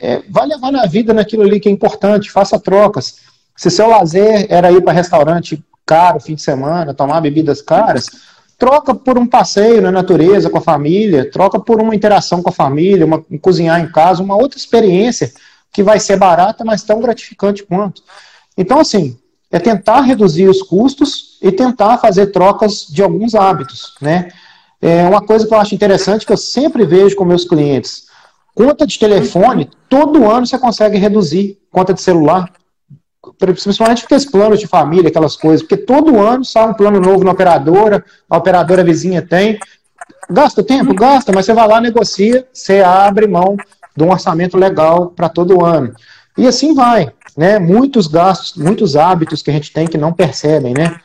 [0.00, 3.16] É, vai levar na vida naquilo ali que é importante, faça trocas.
[3.54, 8.06] Se seu lazer era ir para restaurante caro fim de semana, tomar bebidas caras,
[8.58, 12.52] troca por um passeio na natureza com a família, troca por uma interação com a
[12.52, 15.32] família, uma, um cozinhar em casa, uma outra experiência
[15.72, 18.02] que vai ser barata, mas tão gratificante quanto.
[18.56, 19.16] Então, assim,
[19.50, 24.28] é tentar reduzir os custos e tentar fazer trocas de alguns hábitos, né?
[24.82, 28.06] É uma coisa que eu acho interessante que eu sempre vejo com meus clientes.
[28.54, 31.58] Conta de telefone, todo ano você consegue reduzir.
[31.70, 32.50] Conta de celular,
[33.36, 37.32] principalmente aqueles planos de família, aquelas coisas, porque todo ano sai um plano novo na
[37.32, 39.58] operadora, a operadora vizinha tem.
[40.30, 40.94] Gasta tempo?
[40.94, 43.56] Gasta, mas você vai lá, negocia, você abre mão
[43.96, 45.92] de um orçamento legal para todo ano.
[46.36, 47.58] E assim vai, né?
[47.58, 51.00] Muitos gastos, muitos hábitos que a gente tem que não percebem, né?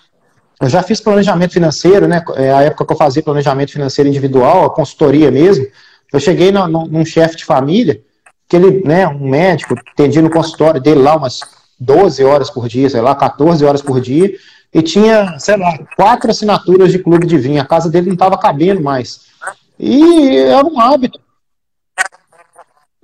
[0.62, 2.24] Eu já fiz planejamento financeiro, né?
[2.36, 5.66] É a época que eu fazia planejamento financeiro individual, a consultoria mesmo.
[6.12, 8.02] Eu cheguei no, no, num chefe de família,
[8.48, 11.40] que ele, né, um médico, atendia no consultório dele lá umas
[11.80, 14.34] 12 horas por dia, sei lá, 14 horas por dia,
[14.74, 17.62] e tinha, sei lá, quatro assinaturas de clube de vinho.
[17.62, 19.22] A casa dele não estava cabendo mais.
[19.80, 21.20] E era um hábito.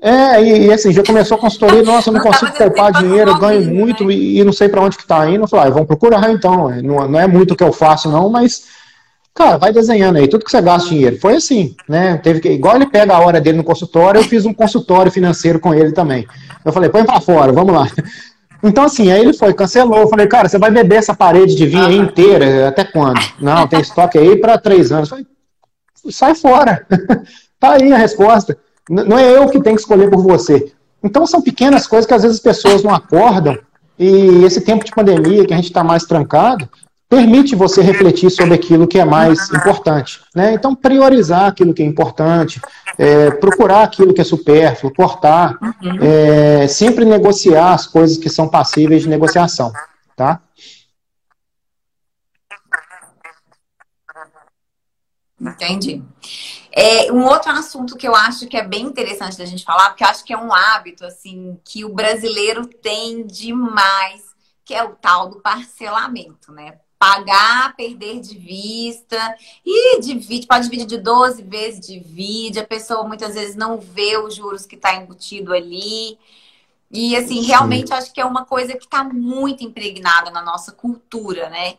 [0.02, 3.38] É, e, e, assim, já começou a consultoria, nossa, eu não consigo poupar dinheiro, eu
[3.38, 4.14] ganho muito né?
[4.14, 5.44] e, e, não sei para onde que tá indo.
[5.44, 8.30] Eu falei, ah, vamos procurar então, não, não é muito o que eu faço não,
[8.30, 8.64] mas,
[9.34, 11.20] cara, vai desenhando aí, tudo que você gasta dinheiro.
[11.20, 14.46] Foi assim, né, teve que, igual ele pega a hora dele no consultório, eu fiz
[14.46, 16.26] um consultório financeiro com ele também.
[16.64, 17.90] Eu falei, põe para fora, vamos lá.
[18.62, 20.00] Então, assim, aí ele foi, cancelou.
[20.00, 22.68] Eu falei, cara, você vai beber essa parede de vinho aí inteira?
[22.68, 23.20] Até quando?
[23.40, 25.10] Não, tem estoque aí para três anos.
[25.10, 25.28] Eu falei,
[26.12, 26.86] sai fora.
[27.60, 28.58] tá aí a resposta.
[28.90, 30.72] Não é eu que tenho que escolher por você.
[31.04, 33.58] Então, são pequenas coisas que às vezes as pessoas não acordam.
[33.98, 36.68] E esse tempo de pandemia, que a gente está mais trancado,
[37.10, 40.20] permite você refletir sobre aquilo que é mais importante.
[40.36, 40.54] Né?
[40.54, 42.62] Então, priorizar aquilo que é importante,
[43.00, 46.00] é, procurar aquilo que é supérfluo, cortar, uhum.
[46.02, 49.72] é, sempre negociar as coisas que são passíveis de negociação.
[50.18, 50.42] Tá?
[55.40, 56.04] Entendi.
[56.70, 60.04] É, um outro assunto que eu acho que é bem interessante da gente falar, porque
[60.04, 64.24] eu acho que é um hábito assim que o brasileiro tem demais,
[64.66, 66.80] que é o tal do parcelamento, né?
[67.00, 69.18] Pagar, perder de vista
[69.66, 74.36] e divide, pode dividir de 12 vezes, divide, a pessoa muitas vezes não vê os
[74.36, 76.20] juros que está embutido ali.
[76.92, 81.50] E assim, realmente acho que é uma coisa que está muito impregnada na nossa cultura,
[81.50, 81.78] né?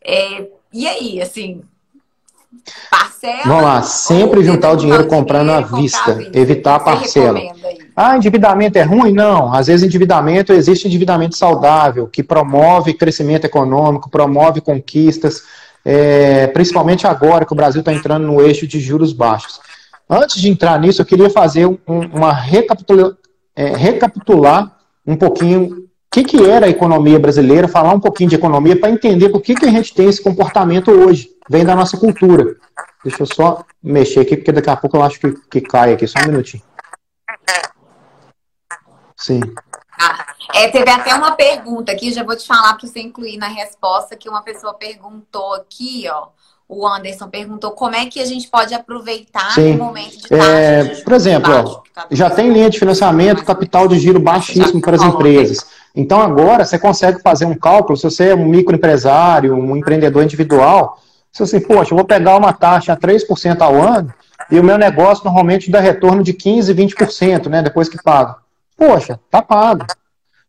[0.00, 1.62] É, e aí, assim,
[2.90, 3.42] Parcela.
[3.44, 7.40] Vamos lá, sempre juntar o dinheiro comprando à vista, evitar a parcela.
[7.96, 9.12] Ah, endividamento é ruim?
[9.12, 9.52] Não.
[9.52, 15.42] Às vezes endividamento, existe endividamento saudável, que promove crescimento econômico, promove conquistas,
[15.84, 19.60] é, principalmente agora que o Brasil está entrando no eixo de juros baixos.
[20.08, 21.78] Antes de entrar nisso, eu queria fazer um,
[22.12, 23.16] uma recapitula,
[23.56, 28.36] é, recapitular um pouquinho o que, que era a economia brasileira, falar um pouquinho de
[28.36, 31.96] economia para entender por que, que a gente tem esse comportamento hoje vem da nossa
[31.96, 32.56] cultura.
[33.02, 36.06] Deixa eu só mexer aqui, porque daqui a pouco eu acho que, que cai aqui.
[36.06, 36.62] Só um minutinho.
[39.16, 39.40] Sim.
[40.00, 43.48] Ah, é, teve até uma pergunta aqui, já vou te falar para você incluir na
[43.48, 46.28] resposta, que uma pessoa perguntou aqui, ó.
[46.66, 49.74] O Anderson perguntou como é que a gente pode aproveitar Sim.
[49.74, 52.78] o momento de taxa é, de Por exemplo, baixo, ó, tá já tem linha de
[52.78, 55.58] financiamento, capital de giro baixíssimo para as empresas.
[55.94, 60.98] Então agora você consegue fazer um cálculo, se você é um microempresário, um empreendedor individual,
[61.34, 64.14] se assim, poxa, eu vou pegar uma taxa a 3% ao ano
[64.52, 68.36] e o meu negócio normalmente dá retorno de 15%, 20%, né, depois que paga.
[68.76, 69.84] Poxa, tá pago.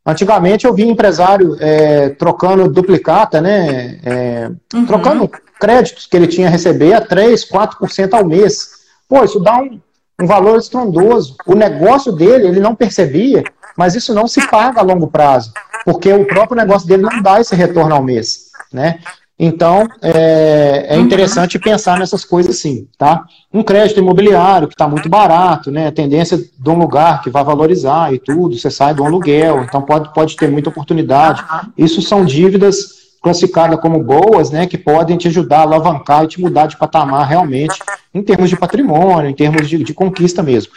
[0.06, 4.86] Antigamente eu vi empresário é, trocando duplicata, né, é, uhum.
[4.86, 5.28] trocando
[5.60, 8.70] créditos que ele tinha a receber a 3%, 4% ao mês.
[9.10, 9.82] Pô, isso dá um,
[10.22, 11.36] um valor estrondoso.
[11.48, 13.44] O negócio dele, ele não percebia,
[13.76, 15.52] mas isso não se paga a longo prazo,
[15.84, 19.00] porque o próprio negócio dele não dá esse retorno ao mês, né?
[19.38, 21.64] Então, é, é interessante uhum.
[21.64, 23.26] pensar nessas coisas sim, tá?
[23.54, 25.88] Um crédito imobiliário que está muito barato, né?
[25.88, 29.82] A tendência de um lugar que vai valorizar e tudo, você sai do aluguel, então
[29.82, 31.44] pode, pode ter muita oportunidade.
[31.78, 34.68] Isso são dívidas classificadas como boas, né?
[34.68, 37.78] Que podem te ajudar a alavancar e te mudar de patamar realmente,
[38.14, 40.72] em termos de patrimônio, em termos de, de conquista mesmo.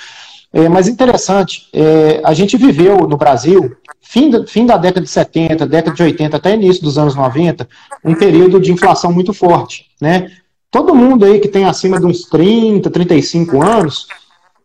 [0.52, 3.76] É, mas interessante, é, a gente viveu no Brasil,
[4.08, 7.68] fim da, fim da década de 70, década de 80, até início dos anos 90,
[8.02, 9.84] um período de inflação muito forte.
[10.00, 10.30] Né?
[10.70, 14.06] Todo mundo aí que tem acima de uns 30, 35 anos,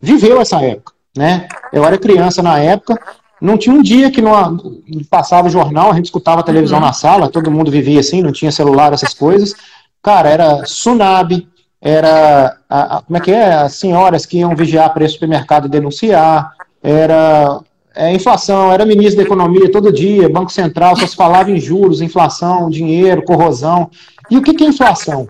[0.02, 0.94] viveu essa época.
[1.16, 1.50] Né?
[1.74, 2.98] Eu era criança na época,
[3.42, 4.58] não tinha um dia que não
[5.10, 8.50] passava jornal, a gente escutava a televisão na sala, todo mundo vivia assim, não tinha
[8.50, 9.54] celular, essas coisas.
[10.02, 11.50] Cara, era tsunami,
[11.82, 13.56] era a, a, como é que é?
[13.56, 17.60] As senhoras que iam vigiar para o supermercado denunciar, era
[17.96, 22.02] é, inflação, era ministro da economia todo dia, Banco Central, só se falava em juros,
[22.02, 23.90] inflação, dinheiro, corrosão.
[24.30, 25.28] E o que, que é inflação?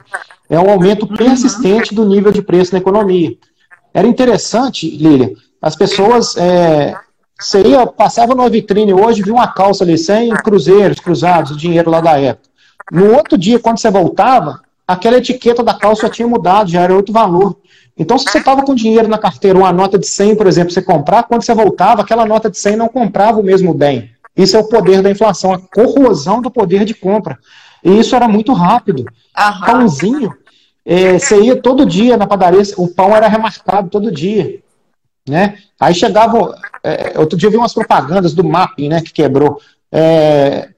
[0.49, 3.35] É um aumento persistente do nível de preço na economia.
[3.93, 6.37] Era interessante, Lilian, as pessoas.
[6.37, 6.95] É,
[7.39, 11.89] você ia, passava numa vitrine hoje, viu uma calça ali, 100 cruzeiros cruzados, o dinheiro
[11.89, 12.49] lá da época.
[12.91, 17.13] No outro dia, quando você voltava, aquela etiqueta da calça tinha mudado, já era outro
[17.13, 17.57] valor.
[17.97, 20.81] Então, se você estava com dinheiro na carteira, uma nota de 100, por exemplo, você
[20.81, 24.09] comprar, quando você voltava, aquela nota de 100 não comprava o mesmo bem.
[24.35, 27.37] Isso é o poder da inflação, a corrosão do poder de compra.
[27.83, 29.01] E isso era muito rápido.
[29.01, 29.65] Uhum.
[29.65, 30.33] Pãozinho,
[30.85, 34.59] é, você ia todo dia na padaria, o pão era remarcado todo dia.
[35.27, 35.57] Né?
[35.79, 36.55] Aí chegava.
[36.83, 39.59] É, outro dia eu vi umas propagandas do mapping, né, que quebrou.
[39.91, 40.69] É,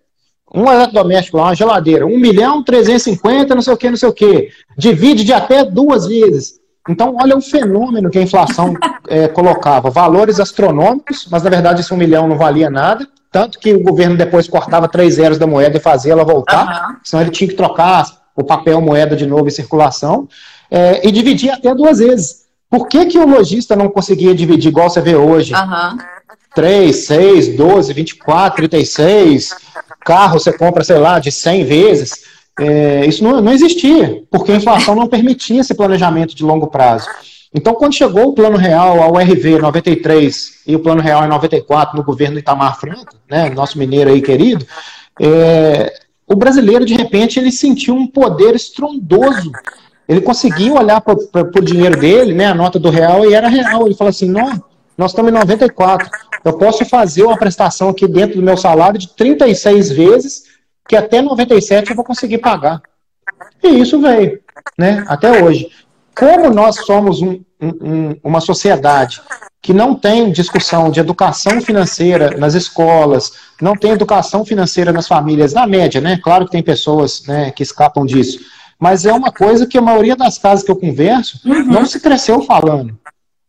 [0.54, 4.14] um eletrodoméstico lá, uma geladeira, 1 milhão 350, não sei o que, não sei o
[4.14, 4.50] que.
[4.78, 6.60] Divide de até duas vezes.
[6.88, 8.74] Então, olha o fenômeno que a inflação
[9.08, 9.90] é, colocava.
[9.90, 13.08] Valores astronômicos, mas na verdade esse 1 milhão não valia nada.
[13.32, 16.90] Tanto que o governo depois cortava três zeros da moeda e fazia ela voltar.
[16.90, 16.96] Uhum.
[17.04, 20.28] Senão ele tinha que trocar o papel moeda de novo em circulação.
[20.70, 22.46] É, e dividir até duas vezes.
[22.70, 25.54] Por que, que o lojista não conseguia dividir igual você vê hoje?
[25.54, 25.98] Uhum.
[26.54, 29.66] 3, 6, 12, 24, 36
[30.06, 32.35] carro você compra, sei lá, de 100 vezes.
[32.60, 37.08] É, isso não, não existia, porque a inflação não permitia esse planejamento de longo prazo.
[37.54, 41.98] Então, quando chegou o Plano Real ao RV 93 e o Plano Real em 94
[41.98, 44.66] no governo Itamar Franco, né, nosso mineiro aí querido,
[45.22, 45.94] é,
[46.28, 49.52] o brasileiro, de repente, ele sentiu um poder estrondoso.
[50.08, 53.86] Ele conseguiu olhar para o dinheiro dele, né, a nota do real, e era real.
[53.86, 54.62] Ele falou assim, não,
[54.98, 56.10] nós estamos em 94.
[56.44, 60.44] Eu posso fazer uma prestação aqui dentro do meu salário de 36 vezes,
[60.88, 62.82] que até 97 eu vou conseguir pagar.
[63.64, 64.40] E isso veio,
[64.78, 65.04] né?
[65.08, 65.70] Até hoje.
[66.16, 69.22] Como nós somos um, um, uma sociedade
[69.62, 75.54] que não tem discussão de educação financeira nas escolas, não tem educação financeira nas famílias,
[75.54, 76.20] na média, né?
[76.24, 78.40] Claro que tem pessoas né, que escapam disso.
[78.80, 81.66] Mas é uma coisa que a maioria das casas que eu converso uhum.
[81.66, 82.98] não se cresceu falando.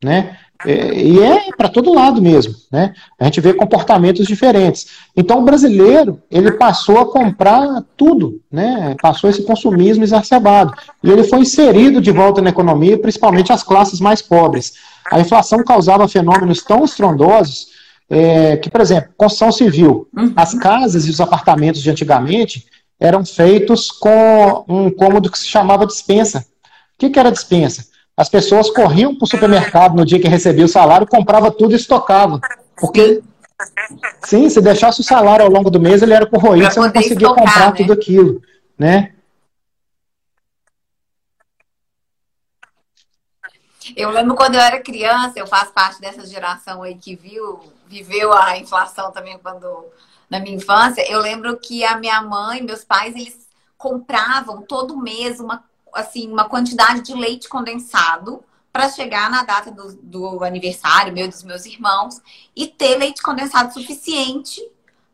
[0.03, 0.39] Né?
[0.65, 2.95] É, e é para todo lado mesmo, né?
[3.19, 4.87] A gente vê comportamentos diferentes.
[5.17, 8.95] Então o brasileiro ele passou a comprar tudo, né?
[9.03, 14.01] Passou esse consumismo exacerbado e ele foi inserido de volta na economia, principalmente as classes
[14.01, 14.75] mais pobres.
[15.11, 17.69] A inflação causava fenômenos tão estrondosos
[18.09, 22.67] é, que, por exemplo, construção civil, as casas e os apartamentos de antigamente
[22.99, 26.39] eram feitos com um cômodo que se chamava dispensa.
[26.39, 27.85] O que, que era dispensa?
[28.17, 31.77] As pessoas corriam para o supermercado no dia que recebia o salário, comprava tudo e
[31.77, 32.41] estocava.
[32.75, 33.23] Porque,
[34.25, 37.27] sim, se deixasse o salário ao longo do mês, ele era corroído, você não conseguia
[37.29, 37.77] estocar, comprar né?
[37.77, 38.43] tudo aquilo.
[38.79, 39.13] Né?
[43.95, 48.33] Eu lembro quando eu era criança, eu faço parte dessa geração aí que viu, viveu
[48.33, 49.87] a inflação também quando
[50.29, 51.09] na minha infância.
[51.11, 55.63] Eu lembro que a minha mãe, meus pais, eles compravam todo mês uma
[55.97, 61.43] assim, uma quantidade de leite condensado para chegar na data do, do aniversário meu dos
[61.43, 62.21] meus irmãos
[62.55, 64.61] e ter leite condensado suficiente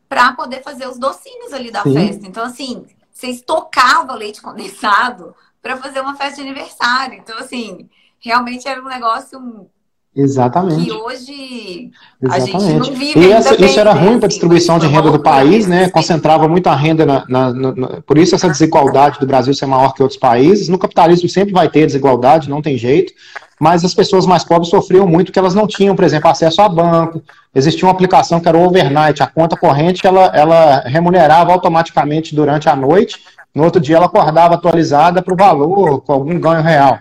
[0.09, 1.93] para poder fazer os docinhos ali da Sim.
[1.93, 2.27] festa.
[2.27, 7.15] Então, assim, você estocava leite condensado para fazer uma festa de aniversário.
[7.15, 9.69] Então, assim, realmente era um negócio
[10.15, 10.85] Exatamente.
[10.85, 12.55] Que hoje Exatamente.
[12.55, 15.19] a gente não vive e essa, Isso era ruim para a distribuição de renda do
[15.19, 15.89] país, né?
[15.89, 20.03] Concentrava muita renda na, na, na, Por isso essa desigualdade do Brasil ser maior que
[20.03, 20.69] outros países.
[20.69, 23.11] No capitalismo sempre vai ter desigualdade, não tem jeito.
[23.59, 26.69] Mas as pessoas mais pobres sofriam muito porque elas não tinham, por exemplo, acesso a
[26.69, 27.23] banco.
[27.55, 32.69] Existia uma aplicação que era o overnight, a conta corrente, ela, ela remunerava automaticamente durante
[32.69, 33.19] a noite.
[33.53, 36.99] No outro dia ela acordava atualizada para o valor, com algum ganho real.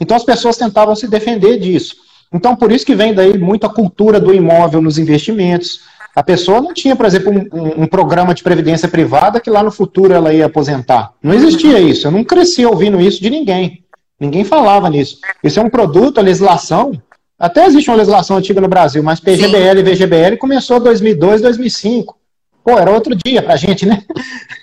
[0.00, 2.03] Então as pessoas tentavam se defender disso.
[2.34, 5.82] Então, por isso que vem daí muita cultura do imóvel nos investimentos.
[6.16, 9.70] A pessoa não tinha, por exemplo, um, um, programa de previdência privada que lá no
[9.70, 11.12] futuro ela ia aposentar.
[11.22, 12.08] Não existia isso.
[12.08, 13.84] Eu não cresci ouvindo isso de ninguém.
[14.18, 15.18] Ninguém falava nisso.
[15.42, 16.92] Isso é um produto, a legislação.
[17.38, 22.16] Até existe uma legislação antiga no Brasil, mas PGBL e VGBL começou em 2002, 2005.
[22.64, 24.02] Pô, era outro dia pra gente, né?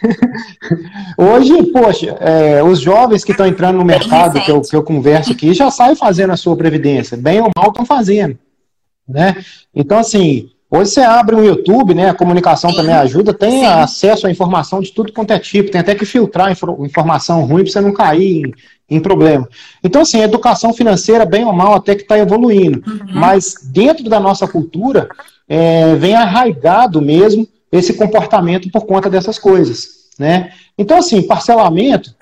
[1.15, 5.31] Hoje, poxa, é, os jovens que estão entrando no mercado, que eu, que eu converso
[5.31, 7.15] aqui, já saem fazendo a sua previdência.
[7.15, 8.39] Bem ou mal estão fazendo.
[9.07, 9.35] Né?
[9.75, 12.09] Então, assim, hoje você abre um YouTube, né?
[12.09, 12.77] A comunicação Sim.
[12.77, 13.65] também ajuda, tem Sim.
[13.65, 17.71] acesso à informação de tudo quanto é tipo, tem até que filtrar informação ruim para
[17.71, 18.53] você não cair em,
[18.97, 19.47] em problema.
[19.83, 22.81] Então, assim, a educação financeira, bem ou mal, até que está evoluindo.
[22.87, 23.13] Uhum.
[23.13, 25.07] Mas dentro da nossa cultura,
[25.47, 30.01] é, vem arraigado mesmo esse comportamento por conta dessas coisas.
[30.19, 30.51] Né?
[30.77, 32.13] Então, assim, parcelamento,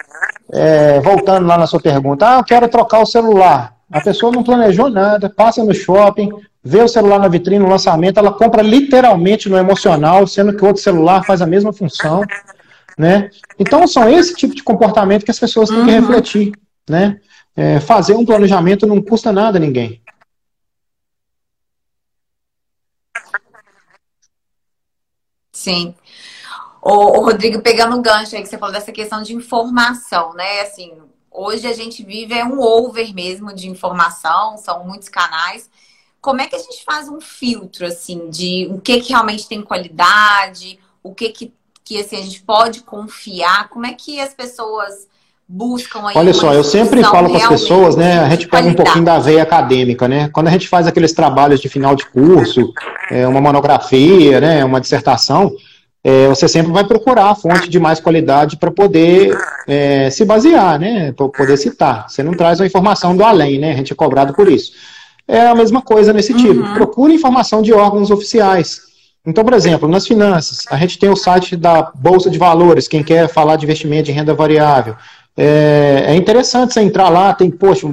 [0.52, 3.76] é, voltando lá na sua pergunta, ah, eu quero trocar o celular.
[3.92, 6.30] A pessoa não planejou nada, passa no shopping,
[6.64, 10.68] vê o celular na vitrine, no lançamento, ela compra literalmente no emocional, sendo que o
[10.68, 12.24] outro celular faz a mesma função.
[12.98, 13.30] Né?
[13.58, 16.00] Então, são esse tipo de comportamento que as pessoas têm que uhum.
[16.02, 16.52] refletir.
[16.88, 17.18] Né?
[17.56, 20.02] É, fazer um planejamento não custa nada a ninguém.
[25.60, 25.93] Sim.
[26.82, 30.62] O, Rodrigo, pegando o gancho aí que você falou dessa questão de informação, né?
[30.62, 30.93] Assim,
[31.30, 35.69] hoje a gente vive é um over mesmo de informação, são muitos canais.
[36.22, 39.62] Como é que a gente faz um filtro, assim, de o que, que realmente tem
[39.62, 43.67] qualidade, o que, que, que assim, a gente pode confiar?
[43.67, 45.09] Como é que as pessoas
[45.50, 48.20] buscam aí Olha só, eu sempre falo para as pessoas, né?
[48.20, 50.30] A gente pega um pouquinho da veia acadêmica, né?
[50.32, 52.72] Quando a gente faz aqueles trabalhos de final de curso,
[53.10, 54.64] é, uma monografia, né?
[54.64, 55.52] Uma dissertação,
[56.04, 59.36] é, você sempre vai procurar a fonte de mais qualidade para poder
[59.68, 61.12] é, se basear, né?
[61.14, 62.08] Para poder citar.
[62.08, 63.72] Você não traz a informação do além, né?
[63.72, 64.74] A gente é cobrado por isso.
[65.28, 66.62] É a mesma coisa nesse tipo.
[66.62, 66.74] Uhum.
[66.76, 68.82] Procure informação de órgãos oficiais.
[69.26, 73.04] Então, por exemplo, nas finanças, a gente tem o site da Bolsa de Valores, quem
[73.04, 74.96] quer falar de investimento de renda variável.
[75.38, 77.88] É, é interessante você entrar lá, tem, poxa,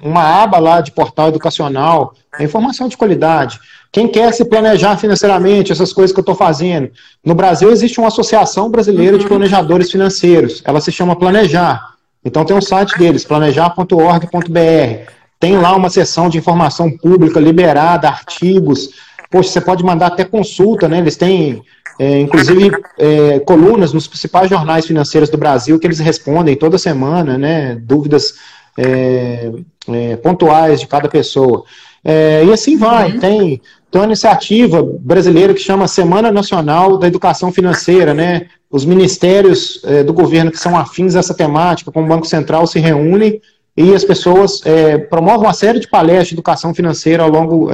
[0.00, 3.58] uma aba lá de portal educacional, é informação de qualidade.
[3.90, 6.90] Quem quer se planejar financeiramente, essas coisas que eu estou fazendo.
[7.22, 10.62] No Brasil existe uma associação brasileira de planejadores financeiros.
[10.64, 11.92] Ela se chama Planejar.
[12.24, 15.10] Então tem um site deles, planejar.org.br.
[15.38, 18.90] Tem lá uma seção de informação pública liberada, artigos.
[19.32, 20.98] Poxa, você pode mandar até consulta, né?
[20.98, 21.62] Eles têm
[21.98, 27.36] é, inclusive é, colunas nos principais jornais financeiros do Brasil que eles respondem toda semana,
[27.36, 28.34] né, dúvidas
[28.76, 29.52] é,
[29.88, 31.64] é pontuais de cada pessoa.
[32.04, 33.20] É, e assim vai, uhum.
[33.20, 39.80] tem, tem uma iniciativa brasileira que chama Semana Nacional da Educação Financeira, né, os ministérios
[39.84, 43.40] é, do governo que são afins a essa temática, como o Banco Central, se reúnem
[43.76, 44.60] e as pessoas
[45.08, 47.70] promovem uma série de palestras de educação financeira ao longo,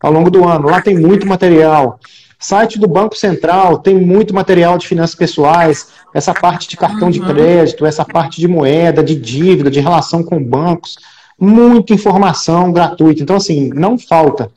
[0.00, 0.68] ao longo do ano.
[0.68, 1.98] Lá tem muito material.
[2.38, 7.10] Site do Banco Central tem muito material de finanças pessoais, essa parte de cartão uhum.
[7.10, 10.96] de crédito, essa parte de moeda, de dívida, de relação com bancos,
[11.38, 13.22] muita informação gratuita.
[13.22, 14.50] Então, assim, não falta.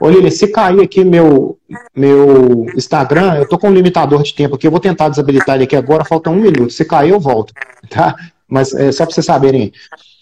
[0.00, 1.58] Olha, se cair aqui meu,
[1.94, 5.64] meu Instagram, eu tô com um limitador de tempo aqui, eu vou tentar desabilitar ele
[5.64, 6.72] aqui agora, falta um minuto.
[6.72, 7.52] Se cair, eu volto,
[7.90, 8.14] tá?
[8.48, 9.72] Mas é só para vocês saberem.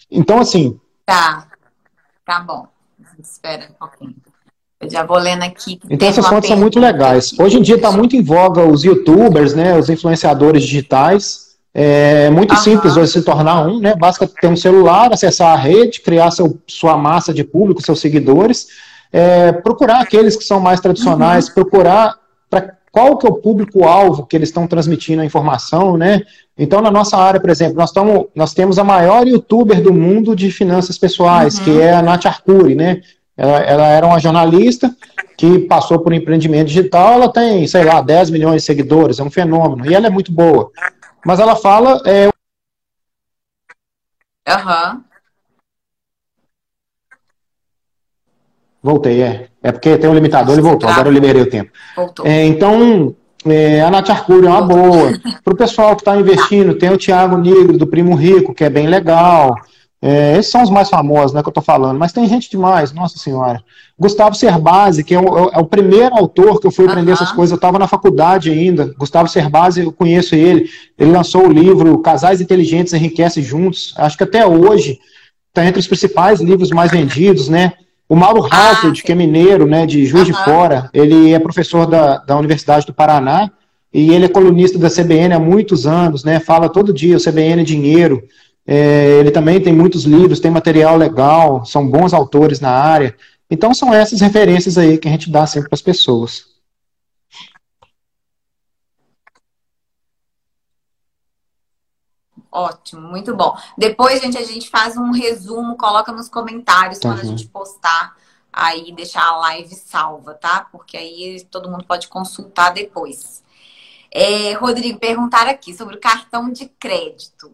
[0.09, 0.79] Então, assim.
[1.05, 1.47] Tá,
[2.25, 2.67] tá bom.
[3.19, 4.15] Espera um pouquinho.
[4.79, 5.79] Eu já vou lendo aqui.
[5.89, 7.33] Então essas fontes são muito legais.
[7.39, 11.45] Hoje em dia está muito em voga os youtubers, né, os influenciadores digitais.
[11.73, 12.61] É muito Aham.
[12.61, 13.95] simples hoje se tornar um, né?
[13.95, 18.67] Basta ter um celular, acessar a rede, criar seu, sua massa de público, seus seguidores,
[19.11, 21.53] é, procurar aqueles que são mais tradicionais, uhum.
[21.53, 22.15] procurar
[22.95, 26.21] qual que é o público-alvo que eles estão transmitindo a informação, né?
[26.57, 30.33] Então, na nossa área, por exemplo, nós, tamo, nós temos a maior youtuber do mundo
[30.33, 31.63] de finanças pessoais, uhum.
[31.65, 33.01] que é a Nath Arcuri, né?
[33.35, 34.95] Ela, ela, era uma jornalista
[35.37, 39.29] que passou por empreendimento digital, ela tem, sei lá, 10 milhões de seguidores, é um
[39.29, 40.71] fenômeno, e ela é muito boa.
[41.25, 42.01] Mas ela fala.
[42.05, 42.29] É...
[44.47, 45.03] Uhum.
[48.81, 49.49] Voltei, é.
[49.65, 51.71] É porque tem um limitador, ele voltou, agora eu liberei o tempo.
[51.95, 52.23] Voltou.
[52.23, 55.11] É, então, é, a Nath Arcuri é uma boa.
[55.43, 58.69] Para o pessoal que está investindo, tem o Tiago Negro, do Primo Rico, que é
[58.69, 59.55] bem legal.
[59.99, 62.93] É, esses são os mais famosos, né, que eu estou falando, mas tem gente demais,
[62.93, 63.59] nossa senhora.
[63.97, 67.49] Gustavo Cerbasi, que é o, é o primeiro autor que eu fui aprender essas coisas,
[67.49, 68.93] eu estava na faculdade ainda.
[68.99, 74.23] Gustavo Cerbasi, eu conheço ele, ele lançou o livro Casais Inteligentes Enriquecem Juntos, acho que
[74.23, 74.99] até hoje
[75.47, 77.73] está entre os principais livros mais vendidos, né?
[78.07, 81.87] O Mauro ah, Hazard, que é mineiro, né, de Juiz de Fora, ele é professor
[81.87, 83.49] da, da Universidade do Paraná
[83.91, 86.39] e ele é colunista da CBN há muitos anos, né?
[86.39, 88.21] Fala todo dia o CBN é dinheiro.
[88.67, 93.15] É, ele também tem muitos livros, tem material legal, são bons autores na área.
[93.49, 96.54] Então são essas referências aí que a gente dá sempre para as pessoas.
[102.55, 103.53] Ótimo, muito bom.
[103.77, 107.11] Depois, gente, a gente faz um resumo, coloca nos comentários uhum.
[107.11, 108.15] quando a gente postar
[108.51, 110.65] aí, deixar a live salva, tá?
[110.71, 113.43] Porque aí todo mundo pode consultar depois.
[114.09, 117.53] É, Rodrigo, perguntar aqui sobre o cartão de crédito,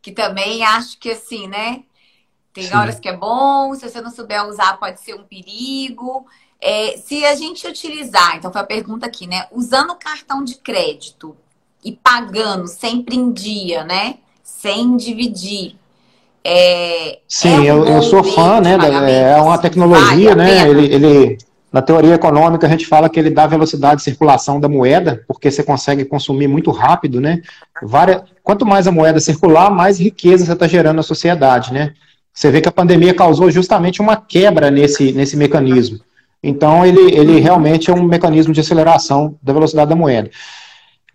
[0.00, 1.84] que também acho que assim, né?
[2.54, 2.74] Tem Sim.
[2.74, 6.26] horas que é bom, se você não souber usar, pode ser um perigo.
[6.58, 9.46] É, se a gente utilizar, então foi a pergunta aqui, né?
[9.52, 11.36] Usando o cartão de crédito
[11.84, 14.18] e pagando sempre em dia, né?
[14.60, 15.74] Sem dividir.
[16.44, 18.76] É, Sim, é um eu, eu sou fã, né?
[19.10, 20.68] É uma tecnologia, vale né?
[20.68, 21.38] Ele, ele,
[21.72, 25.50] na teoria econômica, a gente fala que ele dá velocidade de circulação da moeda, porque
[25.50, 27.40] você consegue consumir muito rápido, né?
[27.82, 31.94] Várias, quanto mais a moeda circular, mais riqueza você está gerando na sociedade, né?
[32.34, 36.00] Você vê que a pandemia causou justamente uma quebra nesse, nesse mecanismo.
[36.42, 40.30] Então, ele, ele realmente é um mecanismo de aceleração da velocidade da moeda.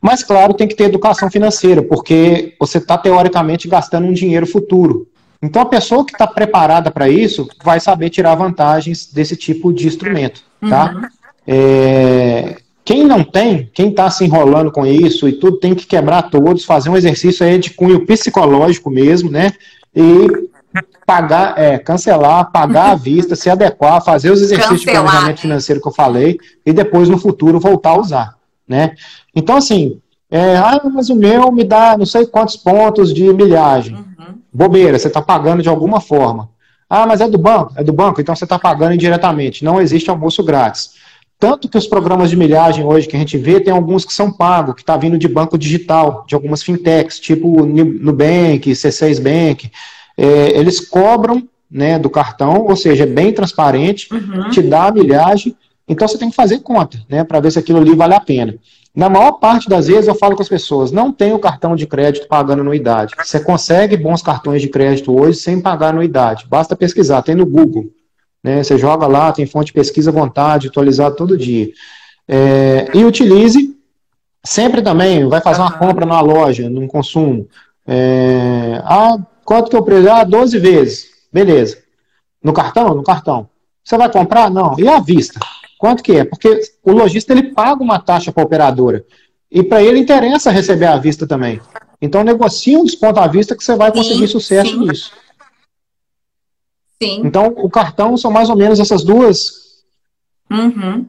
[0.06, 5.08] Mas, claro, tem que ter educação financeira, porque você está, teoricamente, gastando um dinheiro futuro.
[5.41, 9.88] Então, a pessoa que está preparada para isso vai saber tirar vantagens desse tipo de
[9.88, 10.43] instrumento.
[10.70, 10.93] Tá?
[10.93, 11.01] Uhum.
[11.47, 16.30] É, quem não tem, quem está se enrolando com isso e tudo, tem que quebrar
[16.30, 19.53] todos, fazer um exercício aí de cunho psicológico mesmo, né?
[19.95, 20.28] E
[21.03, 25.41] pagar, é, cancelar, pagar à vista, se adequar, fazer os exercícios Cancelar, de planejamento né?
[25.41, 28.36] financeiro que eu falei e depois no futuro voltar a usar,
[28.68, 28.95] né?
[29.36, 29.99] Então assim,
[30.30, 33.95] é, ah, mas o meu me dá não sei quantos pontos de milhagem.
[33.95, 34.36] Uhum.
[34.51, 36.49] Bobeira, você está pagando de alguma forma.
[36.89, 39.63] Ah, mas é do banco, é do banco, então você está pagando indiretamente.
[39.63, 40.93] Não existe almoço grátis.
[41.39, 44.32] Tanto que os programas de milhagem hoje que a gente vê, tem alguns que são
[44.32, 49.70] pagos, que está vindo de banco digital, de algumas fintechs, tipo Nubank, C6 Bank,
[50.18, 54.49] é, eles cobram né, do cartão, ou seja, é bem transparente, uhum.
[54.49, 55.55] te dá a milhagem,
[55.88, 58.55] então você tem que fazer conta, né, para ver se aquilo ali vale a pena.
[58.95, 61.86] Na maior parte das vezes eu falo com as pessoas, não tem o cartão de
[61.86, 63.13] crédito pagando anuidade.
[63.17, 66.45] Você consegue bons cartões de crédito hoje sem pagar anuidade.
[66.47, 67.86] Basta pesquisar, tem no Google.
[68.41, 68.63] Né?
[68.63, 71.69] Você joga lá, tem fonte de pesquisa à vontade, atualizado todo dia.
[72.27, 73.75] É, e utilize
[74.43, 77.47] sempre também, vai fazer uma compra na loja, num consumo.
[77.86, 80.09] É, ah, Quanto que eu preço?
[80.09, 81.07] Ah, 12 vezes.
[81.31, 81.77] Beleza.
[82.43, 82.95] No cartão?
[82.95, 83.47] No cartão.
[83.83, 84.49] Você vai comprar?
[84.49, 84.77] Não.
[84.79, 85.39] E à vista?
[85.78, 86.26] Quanto que é?
[86.26, 89.05] Porque o lojista ele paga uma taxa para a operadora.
[89.51, 91.61] E para ele interessa receber à vista também.
[92.01, 94.80] Então negocia um desconto à vista que você vai conseguir sim, sucesso sim.
[94.80, 95.11] nisso.
[97.01, 97.21] Sim.
[97.23, 99.84] Então o cartão são mais ou menos essas duas.
[100.49, 101.07] Uhum.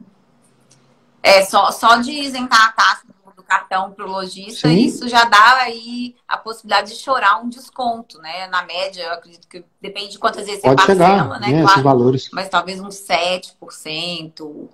[1.23, 3.01] É só, só de isentar a taxa
[3.47, 8.47] cartão para o lojista, isso já dá aí a possibilidade de chorar um desconto, né?
[8.47, 11.51] Na média, eu acredito que depende de quantas vezes Pode você parcela, chegar, né?
[11.51, 12.29] né claro, valores.
[12.33, 14.69] Mas talvez uns 7%,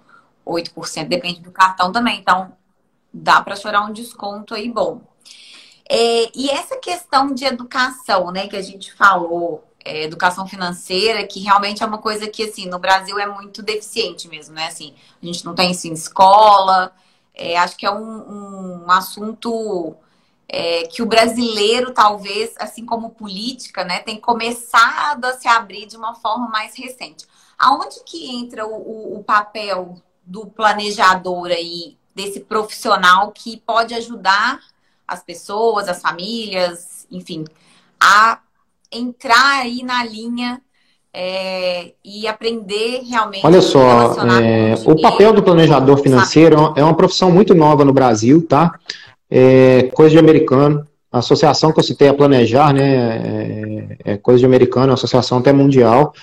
[0.45, 2.19] 8%, depende do cartão também.
[2.19, 2.53] Então,
[3.13, 5.01] dá para chorar um desconto aí bom.
[5.89, 11.41] É, e essa questão de educação, né, que a gente falou, é, educação financeira, que
[11.41, 14.67] realmente é uma coisa que, assim, no Brasil é muito deficiente mesmo, né?
[14.67, 16.91] Assim, a gente não tem isso em escola,
[17.33, 19.95] é, acho que é um, um assunto
[20.47, 25.97] é, que o brasileiro, talvez, assim como política, né, tem começado a se abrir de
[25.97, 27.25] uma forma mais recente.
[27.57, 34.59] Aonde que entra o, o papel do planejador aí, desse profissional que pode ajudar
[35.07, 37.45] as pessoas, as famílias, enfim,
[37.99, 38.39] a
[38.91, 40.61] entrar aí na linha
[41.13, 43.45] é, e aprender realmente.
[43.45, 48.45] Olha só, é, o papel do planejador financeiro é uma profissão muito nova no Brasil,
[48.47, 48.73] tá?
[49.29, 50.87] É coisa de americano.
[51.11, 54.95] A associação que eu citei a planejar, né, é, é coisa de americano, é uma
[54.95, 56.13] associação até mundial.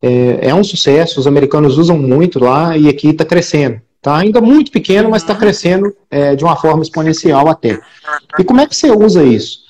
[0.00, 3.82] É, é, um sucesso, os americanos usam muito lá e aqui está crescendo.
[4.00, 5.40] Tá ainda muito pequeno, mas está uhum.
[5.40, 7.78] crescendo é, de uma forma exponencial até.
[8.38, 9.67] E como é que você usa isso?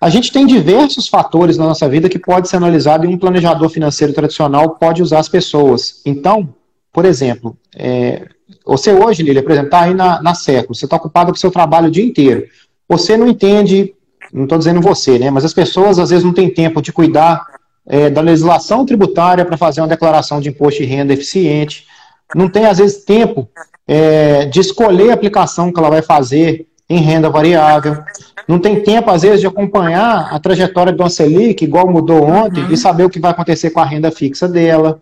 [0.00, 3.68] A gente tem diversos fatores na nossa vida que pode ser analisado e um planejador
[3.68, 6.00] financeiro tradicional pode usar as pessoas.
[6.06, 6.54] Então,
[6.92, 8.26] por exemplo, é,
[8.64, 11.40] você hoje, Lília, por exemplo, está aí na, na século, você está ocupado com o
[11.40, 12.44] seu trabalho o dia inteiro.
[12.88, 13.94] Você não entende,
[14.32, 15.30] não estou dizendo você, né?
[15.30, 17.44] Mas as pessoas às vezes não têm tempo de cuidar
[17.86, 21.86] é, da legislação tributária para fazer uma declaração de imposto de renda eficiente.
[22.34, 23.48] Não tem, às vezes, tempo
[23.86, 28.02] é, de escolher a aplicação que ela vai fazer em renda variável.
[28.48, 32.72] Não tem tempo, às vezes, de acompanhar a trajetória do Selic, igual mudou ontem, uhum.
[32.72, 34.98] e saber o que vai acontecer com a renda fixa dela.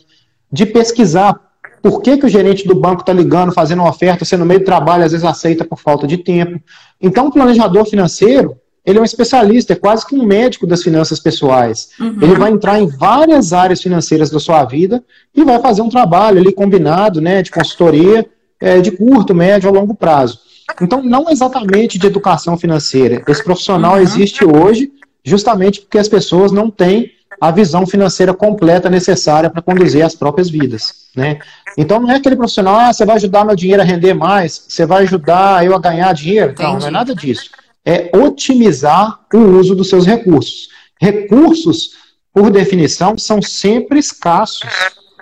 [0.51, 1.41] De pesquisar
[1.81, 4.59] por que, que o gerente do banco está ligando, fazendo uma oferta, você no meio
[4.59, 6.61] do trabalho, às vezes aceita por falta de tempo.
[7.01, 11.21] Então, o planejador financeiro, ele é um especialista, é quase que um médico das finanças
[11.21, 11.91] pessoais.
[12.01, 12.19] Uhum.
[12.21, 16.41] Ele vai entrar em várias áreas financeiras da sua vida e vai fazer um trabalho
[16.41, 18.27] ali combinado, né, de consultoria,
[18.61, 20.46] é, de curto, médio, a longo prazo.
[20.81, 23.23] Então, não exatamente de educação financeira.
[23.29, 24.01] Esse profissional uhum.
[24.01, 24.93] existe hoje
[25.25, 27.11] justamente porque as pessoas não têm
[27.41, 31.09] a visão financeira completa necessária para conduzir as próprias vidas.
[31.15, 31.39] Né?
[31.77, 34.87] Então não é aquele profissional, ah, você vai ajudar meu dinheiro a render mais, você
[34.87, 36.53] vai ajudar eu a ganhar dinheiro.
[36.53, 36.69] Entendi.
[36.69, 37.51] Não, não é nada disso.
[37.85, 40.69] É otimizar o uso dos seus recursos.
[41.01, 41.91] Recursos,
[42.33, 44.69] por definição, são sempre escassos.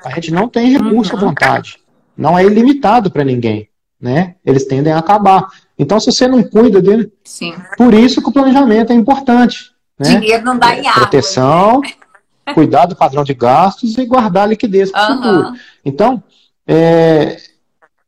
[0.05, 1.19] A gente não tem recurso uhum.
[1.19, 1.79] à vontade.
[2.17, 3.69] Não é ilimitado para ninguém.
[4.01, 4.35] Né?
[4.45, 5.47] Eles tendem a acabar.
[5.79, 7.55] Então, se você não cuida dele, Sim.
[7.77, 9.73] por isso que o planejamento é importante.
[9.99, 10.19] Né?
[10.19, 11.03] Dinheiro não dá em água.
[11.03, 12.53] Proteção, né?
[12.55, 15.23] cuidar do padrão de gastos e guardar liquidez para o uhum.
[15.23, 15.53] futuro.
[15.85, 16.23] Então,
[16.67, 17.39] é,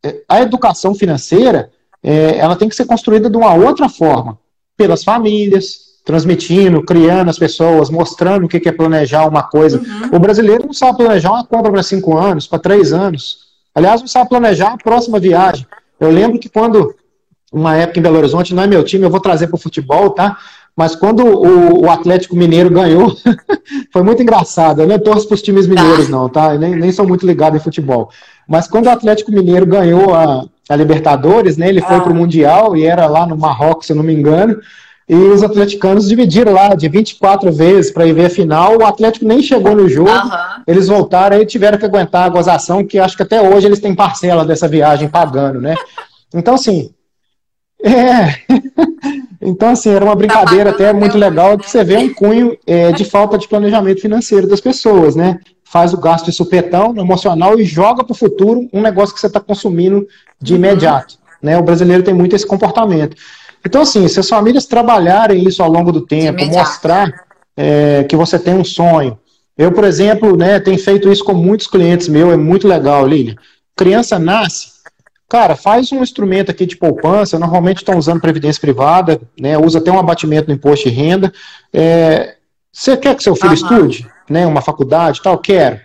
[0.03, 1.70] é, a educação financeira
[2.03, 4.39] é, ela tem que ser construída de uma outra forma,
[4.76, 9.78] pelas famílias, transmitindo, criando as pessoas, mostrando o que é planejar uma coisa.
[9.78, 10.16] Uhum.
[10.16, 13.45] O brasileiro não sabe planejar uma compra para cinco anos, para três anos.
[13.76, 15.66] Aliás, não sabe planejar a próxima viagem.
[16.00, 16.94] Eu lembro que quando,
[17.52, 20.08] uma época em Belo Horizonte, não é meu time, eu vou trazer para o futebol,
[20.08, 20.38] tá?
[20.74, 23.14] Mas quando o, o Atlético Mineiro ganhou,
[23.92, 24.80] foi muito engraçado.
[24.80, 26.54] Eu não torço para os times mineiros, não, tá?
[26.54, 28.08] Eu nem, nem sou muito ligado em futebol.
[28.48, 31.68] Mas quando o Atlético Mineiro ganhou a, a Libertadores, né?
[31.68, 32.00] Ele foi ah.
[32.00, 34.58] para o Mundial e era lá no Marrocos, se eu não me engano.
[35.09, 38.76] E os atleticanos dividiram lá de 24 vezes para ir ver a final.
[38.76, 40.11] O Atlético nem chegou no jogo.
[40.11, 40.62] Uhum.
[40.66, 43.94] Eles voltaram e tiveram que aguentar a gozação, que acho que até hoje eles têm
[43.94, 45.76] parcela dessa viagem pagando, né?
[46.34, 46.90] Então, assim,
[47.82, 48.34] é.
[49.40, 53.04] Então, assim, era uma brincadeira até muito legal que você vê um cunho é, de
[53.09, 55.38] falta de planejamento financeiro das pessoas, né?
[55.62, 59.28] Faz o gasto de supetão, emocional e joga para o futuro um negócio que você
[59.28, 60.04] está consumindo
[60.40, 60.59] de uhum.
[60.59, 61.16] imediato.
[61.40, 61.57] Né?
[61.57, 63.16] O brasileiro tem muito esse comportamento.
[63.66, 67.12] Então, assim, se as famílias trabalharem isso ao longo do tempo, mostrar
[67.56, 69.18] é, que você tem um sonho.
[69.58, 73.36] Eu, por exemplo, né, tenho feito isso com muitos clientes meus, é muito legal, Lilian.
[73.74, 74.76] Criança nasce,
[75.28, 79.90] Cara, faz um instrumento aqui de poupança, normalmente estão usando previdência privada, né, usa até
[79.90, 81.32] um abatimento no imposto de renda.
[81.72, 82.36] É,
[82.72, 84.06] você quer que seu filho estude?
[84.30, 85.38] Né, uma faculdade tal?
[85.38, 85.80] Quero.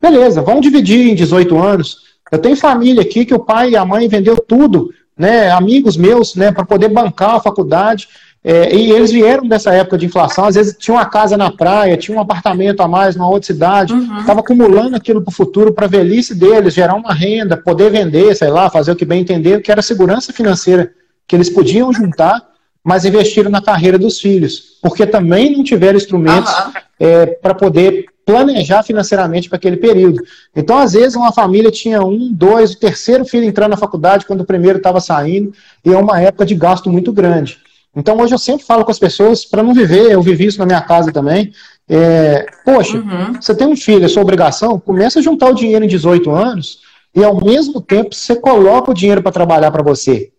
[0.00, 1.96] Beleza, vamos dividir em 18 anos.
[2.30, 6.34] Eu tenho família aqui que o pai e a mãe vendeu tudo, né, amigos meus,
[6.34, 8.08] né, para poder bancar a faculdade.
[8.46, 11.96] É, e eles vieram dessa época de inflação, às vezes tinha uma casa na praia,
[11.96, 14.38] tinha um apartamento a mais numa outra cidade, estava uhum.
[14.40, 18.50] acumulando aquilo para o futuro, para a velhice deles, gerar uma renda, poder vender, sei
[18.50, 20.92] lá, fazer o que bem entender, que era a segurança financeira
[21.26, 22.38] que eles podiam juntar,
[22.84, 26.72] mas investiram na carreira dos filhos, porque também não tiveram instrumentos uhum.
[27.00, 30.22] é, para poder planejar financeiramente para aquele período.
[30.54, 34.40] Então, às vezes, uma família tinha um, dois, o terceiro filho entrando na faculdade quando
[34.40, 35.52] o primeiro estava saindo,
[35.84, 37.58] e é uma época de gasto muito grande.
[37.96, 40.66] Então hoje eu sempre falo com as pessoas para não viver, eu vivi isso na
[40.66, 41.52] minha casa também.
[41.88, 43.34] É, poxa, uhum.
[43.40, 46.80] você tem um filho, é sua obrigação, começa a juntar o dinheiro em 18 anos
[47.14, 50.30] e ao mesmo tempo você coloca o dinheiro para trabalhar para você.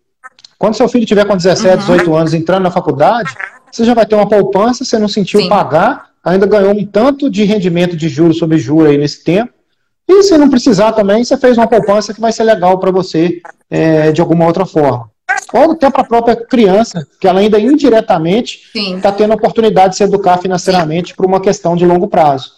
[0.58, 1.80] Quando seu filho tiver com 17, uhum.
[1.80, 3.34] 18 anos entrando na faculdade,
[3.72, 5.50] você já vai ter uma poupança, você não sentiu Sim.
[5.50, 9.54] pagar, ainda ganhou um tanto de rendimento de juros sobre juros aí nesse tempo.
[10.08, 13.42] E se não precisar também, você fez uma poupança que vai ser legal para você
[13.70, 15.10] é, de alguma outra forma
[15.54, 19.98] ou até para a própria criança, que ela ainda indiretamente está tendo a oportunidade de
[19.98, 22.52] se educar financeiramente por uma questão de longo prazo.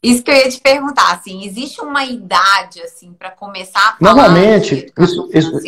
[0.00, 4.14] Isso que eu ia te perguntar, assim, existe uma idade assim para começar a falar
[4.14, 5.60] Normalmente, isso, isso,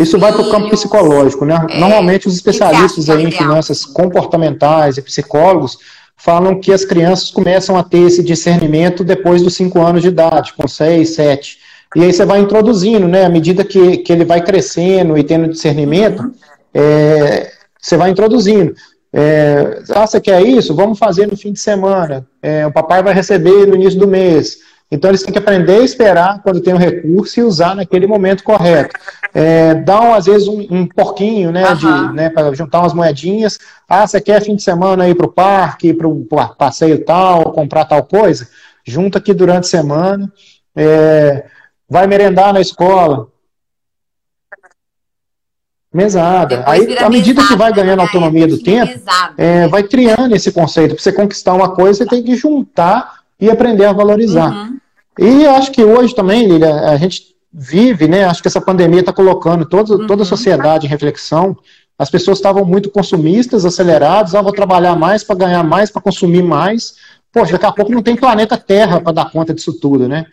[0.00, 1.66] isso vai para o campo psicológico, né?
[1.68, 5.76] É, Normalmente os especialistas aí em finanças comportamentais e psicólogos
[6.16, 10.54] falam que as crianças começam a ter esse discernimento depois dos 5 anos de idade,
[10.54, 11.58] com 6, 7.
[11.94, 13.26] E aí você vai introduzindo, né?
[13.26, 16.34] À medida que, que ele vai crescendo e tendo discernimento, uhum.
[16.72, 18.74] é, você vai introduzindo.
[19.16, 20.74] É, ah, você quer isso?
[20.74, 22.26] Vamos fazer no fim de semana.
[22.42, 24.58] É, o papai vai receber no início do mês.
[24.90, 28.08] Então eles têm que aprender a esperar quando tem o um recurso e usar naquele
[28.08, 28.98] momento correto.
[29.32, 32.12] É, dá, às vezes, um, um porquinho, né, uhum.
[32.12, 33.58] né para juntar umas moedinhas.
[33.88, 36.26] Ah, você quer fim de semana ir para o parque, para o
[36.58, 38.48] passeio tal, comprar tal coisa?
[38.84, 40.30] Junta aqui durante a semana.
[40.76, 41.44] É,
[41.88, 43.28] vai merendar na escola.
[45.94, 46.64] Mesada.
[46.66, 48.02] Aí, à medida mesada, que vai ganhando né?
[48.02, 49.00] autonomia do tempo,
[49.38, 50.96] é, vai criando esse conceito.
[50.96, 54.50] Para você conquistar uma coisa, você tem que juntar e aprender a valorizar.
[54.50, 54.78] Uhum.
[55.16, 58.24] E acho que hoje também, Lilia, a gente vive, né?
[58.24, 60.06] Acho que essa pandemia está colocando toda, uhum.
[60.08, 61.56] toda a sociedade em reflexão.
[61.96, 66.42] As pessoas estavam muito consumistas, aceleradas, ah, vou trabalhar mais para ganhar mais, para consumir
[66.42, 66.96] mais.
[67.32, 70.26] Poxa, daqui a pouco não tem planeta Terra para dar conta disso tudo, né?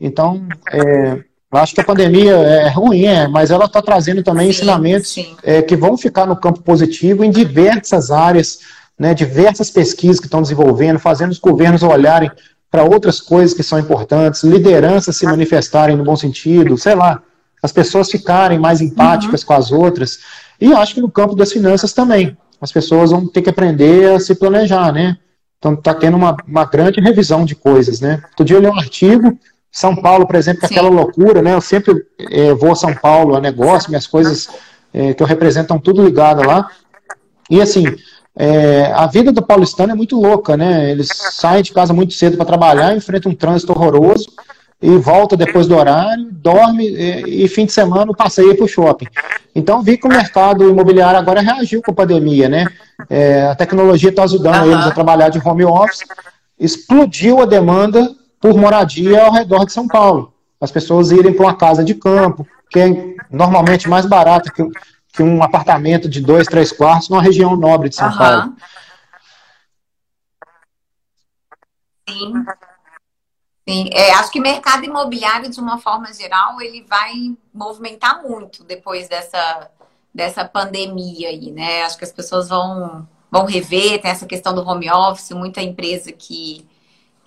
[0.00, 4.46] Então, é, eu acho que a pandemia é ruim, é, mas ela está trazendo também
[4.46, 5.36] sim, ensinamentos sim.
[5.42, 8.58] É, que vão ficar no campo positivo em diversas áreas,
[8.98, 12.30] né, diversas pesquisas que estão desenvolvendo, fazendo os governos olharem
[12.70, 17.22] para outras coisas que são importantes, lideranças se manifestarem no bom sentido, sei lá,
[17.62, 19.46] as pessoas ficarem mais empáticas uhum.
[19.46, 20.18] com as outras.
[20.60, 22.36] E acho que no campo das finanças também.
[22.60, 25.16] As pessoas vão ter que aprender a se planejar, né?
[25.58, 28.20] Então está tendo uma, uma grande revisão de coisas, né?
[28.30, 29.38] Outro dia eu li um artigo,
[29.70, 30.74] São Paulo, por exemplo, Sim.
[30.74, 31.54] aquela loucura, né?
[31.54, 31.94] Eu sempre
[32.30, 34.48] é, vou a São Paulo a negócio, minhas coisas
[34.92, 36.68] é, que eu represento estão tudo ligado lá.
[37.50, 37.84] E assim,
[38.36, 40.90] é, a vida do paulistano é muito louca, né?
[40.90, 44.28] Eles saem de casa muito cedo para trabalhar, enfrentam um trânsito horroroso
[44.80, 49.08] e volta depois do horário, dorme e, e fim de semana passeia para o shopping.
[49.54, 52.66] Então vi que o mercado imobiliário agora reagiu com a pandemia, né?
[53.10, 54.72] É, a tecnologia está ajudando uhum.
[54.72, 56.04] eles a trabalhar de home office.
[56.58, 58.08] Explodiu a demanda
[58.40, 60.32] por moradia ao redor de São Paulo.
[60.60, 64.62] As pessoas irem para uma casa de campo, que é normalmente mais barata que,
[65.12, 68.18] que um apartamento de dois, três quartos numa região nobre de São uhum.
[68.18, 68.54] Paulo.
[72.08, 72.32] Sim.
[73.68, 77.12] Sim, é, acho que mercado imobiliário, de uma forma geral, ele vai
[77.52, 79.70] movimentar muito depois dessa,
[80.14, 81.82] dessa pandemia aí, né?
[81.82, 86.10] Acho que as pessoas vão, vão rever, tem essa questão do home office, muita empresa
[86.12, 86.66] que,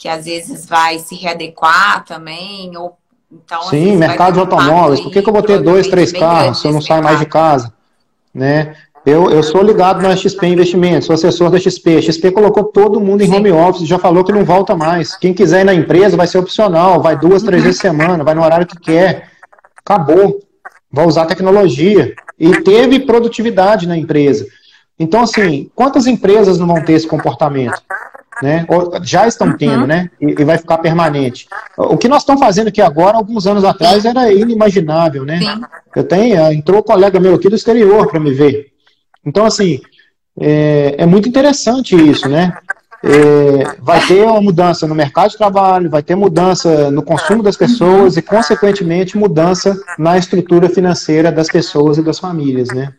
[0.02, 2.98] que às vezes vai se readequar também, ou
[3.32, 5.00] então, Sim, mercado de automóveis.
[5.00, 7.28] Por que, que eu vou ter dois, três carros se eu não saio mais de
[7.28, 7.72] casa?
[8.34, 8.76] Né?
[9.06, 11.98] Eu, eu sou ligado na XP Investimentos, sou assessor da XP.
[11.98, 13.36] A XP colocou todo mundo em Sim.
[13.36, 15.16] home office, já falou que não volta mais.
[15.16, 18.34] Quem quiser ir na empresa vai ser opcional, vai duas, três vezes por semana, vai
[18.34, 19.30] no horário que quer.
[19.86, 20.40] Acabou.
[20.92, 22.16] Vai usar tecnologia.
[22.40, 24.48] E teve produtividade na empresa.
[24.98, 27.82] Então, assim, quantas empresas não vão ter esse comportamento?
[28.42, 28.66] Né?
[29.04, 29.88] Já estão tendo, uhum.
[29.88, 30.10] né?
[30.20, 31.48] E, e, vai ficar permanente.
[31.78, 35.40] O que nós estamos fazendo aqui agora, alguns anos atrás, era inimaginável, né?
[35.40, 35.62] Sim.
[35.96, 38.72] Eu tenho, entrou um colega meu aqui do exterior para me ver.
[39.24, 39.80] Então, assim,
[40.40, 42.54] é, é muito interessante isso, né?
[43.04, 47.58] É, vai ter uma mudança no mercado de trabalho, vai ter mudança no consumo das
[47.58, 52.94] pessoas e, consequentemente, mudança na estrutura financeira das pessoas e das famílias, né?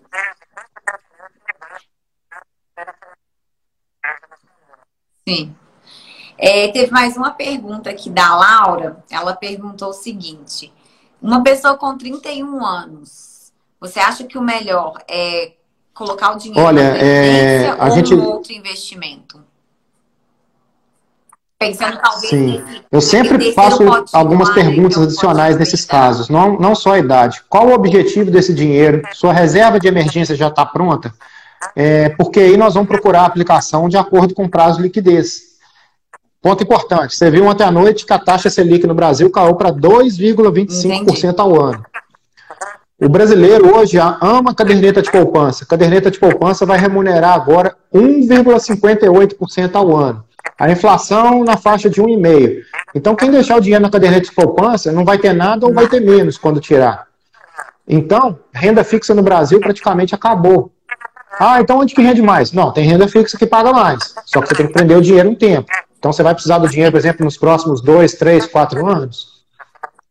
[6.38, 8.96] É, teve mais uma pergunta aqui da Laura.
[9.10, 10.72] Ela perguntou o seguinte:
[11.20, 15.52] uma pessoa com 31 anos, você acha que o melhor é
[15.94, 18.14] colocar o dinheiro Olha, na é, a ou gente...
[18.14, 19.40] outro investimento?
[21.58, 22.60] Pensando talvez Sim.
[22.60, 27.40] Nesse, eu sempre faço algumas perguntas adicionais nesses casos, não, não só a idade.
[27.48, 29.00] Qual o objetivo desse dinheiro?
[29.12, 31.14] Sua reserva de emergência já está pronta?
[31.76, 35.52] É, porque aí nós vamos procurar a aplicação de acordo com o prazo de liquidez.
[36.40, 39.72] Ponto importante, você viu ontem à noite que a taxa Selic no Brasil caiu para
[39.72, 41.84] 2,25% ao ano.
[43.00, 45.66] O brasileiro hoje ama caderneta de poupança.
[45.66, 50.24] Caderneta de poupança vai remunerar agora 1,58% ao ano.
[50.58, 52.62] A inflação na faixa de 1,5%.
[52.94, 55.88] Então, quem deixar o dinheiro na caderneta de poupança não vai ter nada ou vai
[55.88, 57.06] ter menos quando tirar.
[57.88, 60.70] Então, renda fixa no Brasil praticamente acabou.
[61.38, 62.52] Ah, então onde que rende mais?
[62.52, 64.14] Não, tem renda fixa que paga mais.
[64.26, 65.70] Só que você tem que prender o dinheiro um tempo.
[66.02, 69.44] Então, você vai precisar do dinheiro, por exemplo, nos próximos dois, três, quatro anos.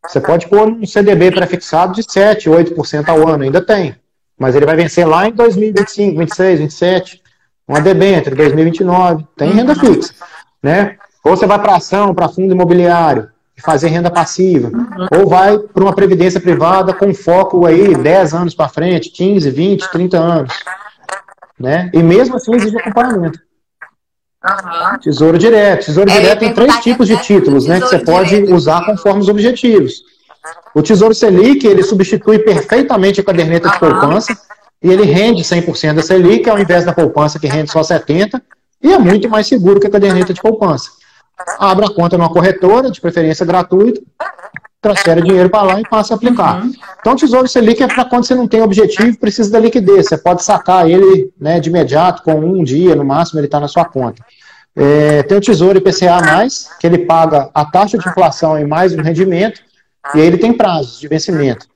[0.06, 3.94] Você pode pôr um CDB prefixado de 7, 8% ao ano, ainda tem.
[4.38, 7.22] Mas ele vai vencer lá em 2025, 26, 27.
[7.68, 9.26] Uma debênture, 2029.
[9.36, 10.14] Tem renda fixa.
[10.62, 10.96] Né?
[11.22, 14.70] Ou você vai para ação, para fundo imobiliário, e fazer renda passiva.
[15.14, 19.90] Ou vai para uma previdência privada com foco aí 10 anos para frente, 15, 20,
[19.90, 20.54] 30 anos.
[21.62, 21.90] Né?
[21.94, 23.38] E mesmo assim exige acompanhamento.
[24.44, 24.98] Uhum.
[24.98, 25.86] Tesouro direto.
[25.86, 27.80] Tesouro é, direto tem três tipos de títulos, né?
[27.80, 30.02] Que você pode usar conforme os objetivos.
[30.74, 34.36] O Tesouro Selic, ele substitui perfeitamente a caderneta de poupança
[34.82, 38.42] e ele rende 100% da Selic, ao invés da poupança que rende só 70%,
[38.82, 40.90] e é muito mais seguro que a caderneta de poupança.
[41.58, 44.02] Abra a conta numa corretora, de preferência gratuita,
[44.82, 46.60] transfere dinheiro para lá e passa a aplicar.
[46.60, 46.72] Uhum.
[47.00, 50.08] Então, o Tesouro Selic é para quando você não tem objetivo, precisa da liquidez.
[50.08, 53.68] Você pode sacar ele né, de imediato, com um dia, no máximo, ele está na
[53.68, 54.22] sua conta.
[54.74, 56.18] É, tem o Tesouro IPCA+,
[56.80, 59.60] que ele paga a taxa de inflação em mais um rendimento,
[60.14, 61.66] e aí ele tem prazos de vencimento.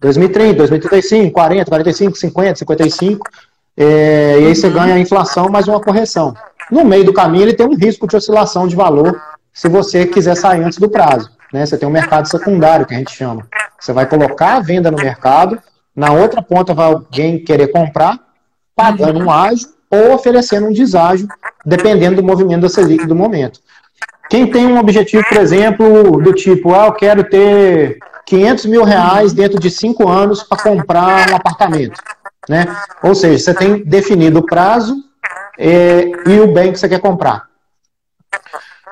[0.00, 3.28] 2030, 2035, 40, 45, 50, 55,
[3.76, 6.34] é, e aí você ganha a inflação mais uma correção.
[6.70, 9.20] No meio do caminho, ele tem um risco de oscilação de valor
[9.52, 11.33] se você quiser sair antes do prazo.
[11.54, 11.64] Né?
[11.64, 13.46] Você tem um mercado secundário, que a gente chama.
[13.78, 15.56] Você vai colocar a venda no mercado,
[15.94, 18.18] na outra ponta vai alguém querer comprar,
[18.74, 21.28] pagando um ágio ou oferecendo um deságio,
[21.64, 23.60] dependendo do movimento da Selic do momento.
[24.28, 29.32] Quem tem um objetivo, por exemplo, do tipo, ah, eu quero ter 500 mil reais
[29.32, 32.02] dentro de cinco anos para comprar um apartamento.
[32.48, 32.66] Né?
[33.00, 34.96] Ou seja, você tem definido o prazo
[35.56, 37.46] é, e o bem que você quer comprar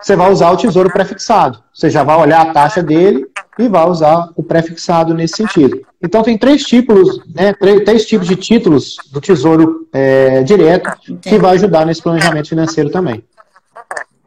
[0.03, 1.62] você vai usar o tesouro prefixado.
[1.72, 3.26] Você já vai olhar a taxa dele
[3.57, 5.86] e vai usar o prefixado nesse sentido.
[6.03, 10.90] Então tem três tipos, né, três, três tipos de títulos do Tesouro é, Direto
[11.20, 13.22] que vai ajudar nesse planejamento financeiro também.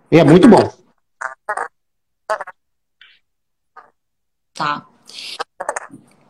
[0.10, 0.72] E é muito bom.
[4.54, 4.86] Tá.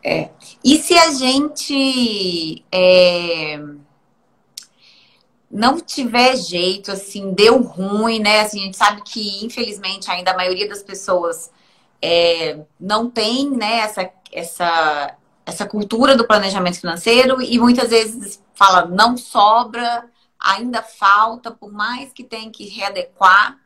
[0.03, 0.29] É.
[0.63, 3.59] E se a gente é,
[5.55, 8.41] não tiver jeito, assim, deu ruim, né?
[8.41, 11.49] Assim, a gente sabe que, infelizmente, ainda a maioria das pessoas
[12.01, 18.85] é, não tem né, essa, essa, essa cultura do planejamento financeiro e muitas vezes fala
[18.85, 23.57] não sobra, ainda falta, por mais que tenha que readequar.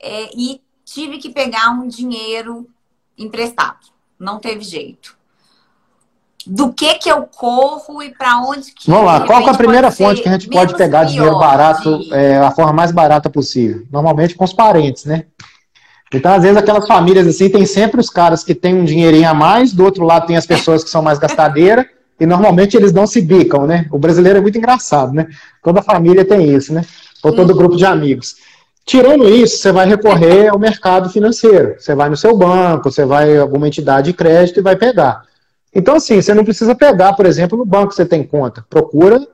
[0.00, 2.68] É, e tive que pegar um dinheiro
[3.16, 3.92] emprestado.
[4.18, 5.16] Não teve jeito.
[6.46, 9.90] Do que que eu corro e para onde que Vamos lá, qual é a primeira
[9.90, 12.14] fonte que a gente pode pegar dinheiro barato, de...
[12.14, 13.82] é, a forma mais barata possível?
[13.90, 15.24] Normalmente com os parentes, né?
[16.14, 19.34] Então, às vezes, aquelas famílias assim, tem sempre os caras que têm um dinheirinho a
[19.34, 21.86] mais, do outro lado tem as pessoas que são mais gastadeiras,
[22.20, 23.86] e normalmente eles não se bicam, né?
[23.90, 25.26] O brasileiro é muito engraçado, né?
[25.62, 26.84] Toda família tem isso, né?
[27.22, 28.36] Ou todo grupo de amigos.
[28.84, 31.76] Tirando isso, você vai recorrer ao mercado financeiro.
[31.78, 35.22] Você vai no seu banco, você vai em alguma entidade de crédito e vai pegar.
[35.74, 38.64] Então, assim, você não precisa pegar, por exemplo, no banco que você tem conta.
[38.68, 39.26] Procura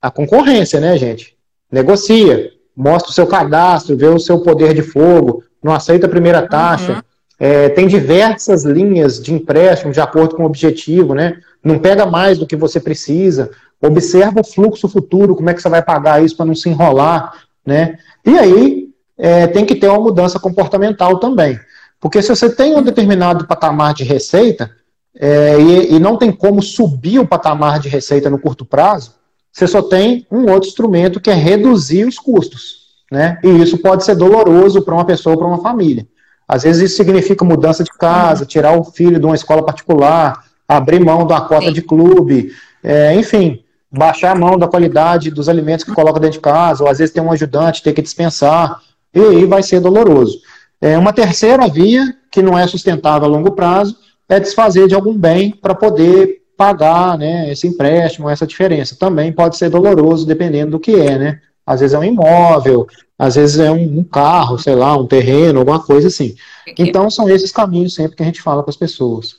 [0.00, 1.36] a concorrência, né, gente?
[1.70, 6.46] Negocia, mostra o seu cadastro, vê o seu poder de fogo, não aceita a primeira
[6.46, 6.92] taxa.
[6.92, 7.00] Uhum.
[7.38, 11.38] É, tem diversas linhas de empréstimo de acordo com o objetivo, né?
[11.62, 13.50] Não pega mais do que você precisa.
[13.82, 17.34] Observa o fluxo futuro, como é que você vai pagar isso para não se enrolar,
[17.64, 17.98] né?
[18.24, 21.58] E aí é, tem que ter uma mudança comportamental também.
[22.00, 24.70] Porque se você tem um determinado patamar de receita
[25.18, 29.14] é, e, e não tem como subir o patamar de receita no curto prazo,
[29.52, 32.86] você só tem um outro instrumento que é reduzir os custos.
[33.10, 33.38] Né?
[33.42, 36.06] E isso pode ser doloroso para uma pessoa ou para uma família.
[36.46, 41.00] Às vezes isso significa mudança de casa, tirar o filho de uma escola particular, abrir
[41.00, 41.72] mão da cota Sim.
[41.72, 42.52] de clube,
[42.82, 43.60] é, enfim,
[43.90, 47.12] baixar a mão da qualidade dos alimentos que coloca dentro de casa, ou às vezes
[47.12, 48.80] tem um ajudante, ter que dispensar,
[49.14, 50.38] e aí vai ser doloroso.
[50.80, 53.96] É, uma terceira via, que não é sustentável a longo prazo,
[54.28, 58.96] é desfazer de algum bem para poder pagar né, esse empréstimo, essa diferença.
[58.96, 61.42] Também pode ser doloroso, dependendo do que é, né?
[61.64, 62.86] Às vezes é um imóvel,
[63.18, 66.36] às vezes é um, um carro, sei lá, um terreno, alguma coisa assim.
[66.78, 69.36] Então são esses caminhos sempre que a gente fala para as pessoas.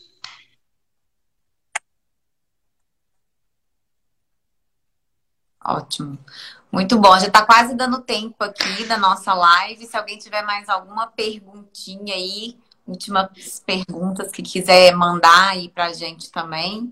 [5.64, 6.18] Ótimo.
[6.72, 7.18] Muito bom.
[7.20, 9.86] Já está quase dando tempo aqui da nossa live.
[9.86, 12.58] Se alguém tiver mais alguma perguntinha aí,
[12.88, 13.30] últimas
[13.66, 16.92] perguntas que quiser mandar aí para a gente também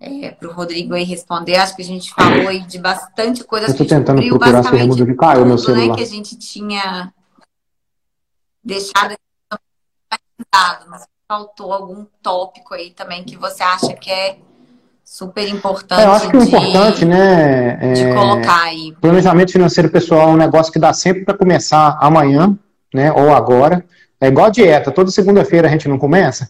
[0.00, 1.56] é, para o Rodrigo aí responder.
[1.56, 3.66] Acho que a gente falou aí de bastante coisa.
[3.66, 5.88] Eu estou tentando procurar se remuda de caiu meu celular.
[5.88, 7.12] Né, que a gente tinha
[8.62, 9.14] deixado
[10.88, 14.38] mas faltou algum tópico aí também que você acha que é
[15.04, 16.00] super importante.
[16.00, 18.94] É, eu acho que o importante, né, é, de colocar aí.
[19.00, 22.56] Planejamento financeiro pessoal é um negócio que dá sempre para começar amanhã,
[22.94, 23.84] né, ou agora.
[24.20, 26.48] É igual a dieta, toda segunda-feira a gente não começa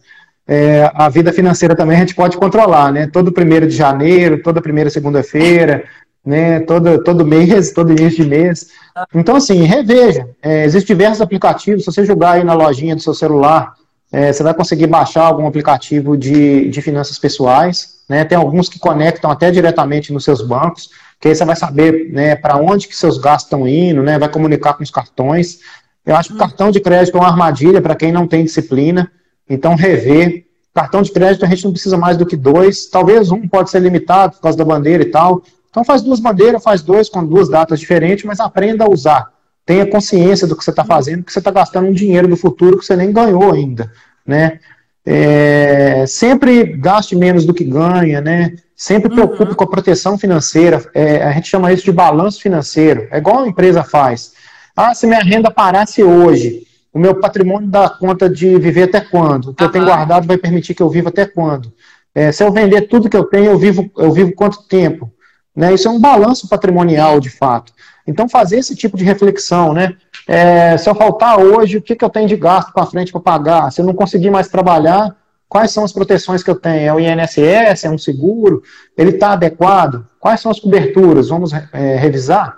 [0.48, 3.06] é, a vida financeira também a gente pode controlar, né?
[3.06, 5.84] Todo primeiro de janeiro, toda primeira segunda-feira,
[6.24, 6.60] né?
[6.60, 8.68] Todo, todo mês, todo início de mês.
[9.14, 10.26] Então, assim, reveja.
[10.42, 11.84] É, Existem diversos aplicativos.
[11.84, 13.74] Se você jogar aí na lojinha do seu celular,
[14.10, 17.98] é, você vai conseguir baixar algum aplicativo de, de finanças pessoais.
[18.08, 18.24] Né?
[18.24, 20.88] Tem alguns que conectam até diretamente nos seus bancos,
[21.20, 24.18] que aí você vai saber né, para onde que seus gastos estão indo, né?
[24.18, 25.58] vai comunicar com os cartões.
[26.08, 29.12] Eu acho que o cartão de crédito é uma armadilha para quem não tem disciplina.
[29.46, 30.46] Então, rever.
[30.72, 32.86] Cartão de crédito a gente não precisa mais do que dois.
[32.86, 35.42] Talvez um pode ser limitado por causa da bandeira e tal.
[35.68, 39.30] Então, faz duas bandeiras, faz dois com duas datas diferentes, mas aprenda a usar.
[39.66, 42.78] Tenha consciência do que você está fazendo, porque você está gastando um dinheiro do futuro
[42.78, 43.92] que você nem ganhou ainda.
[44.26, 44.60] Né?
[45.04, 48.54] É, sempre gaste menos do que ganha, né?
[48.74, 49.54] Sempre preocupe uhum.
[49.54, 50.82] com a proteção financeira.
[50.94, 53.08] É, a gente chama isso de balanço financeiro.
[53.10, 54.37] É igual a empresa faz.
[54.80, 56.64] Ah, se minha renda parasse hoje,
[56.94, 59.50] o meu patrimônio dá conta de viver até quando?
[59.50, 61.72] O que eu tenho guardado vai permitir que eu viva até quando?
[62.14, 65.10] É, se eu vender tudo que eu tenho, eu vivo, eu vivo quanto tempo?
[65.54, 65.74] Né?
[65.74, 67.72] Isso é um balanço patrimonial, de fato.
[68.06, 69.96] Então, fazer esse tipo de reflexão, né?
[70.28, 73.20] É, se eu faltar hoje, o que, que eu tenho de gasto para frente para
[73.20, 73.72] pagar?
[73.72, 75.12] Se eu não conseguir mais trabalhar,
[75.48, 76.82] quais são as proteções que eu tenho?
[76.82, 77.82] É o INSS?
[77.82, 78.62] É um seguro?
[78.96, 80.06] Ele está adequado?
[80.20, 81.30] Quais são as coberturas?
[81.30, 82.57] Vamos é, revisar?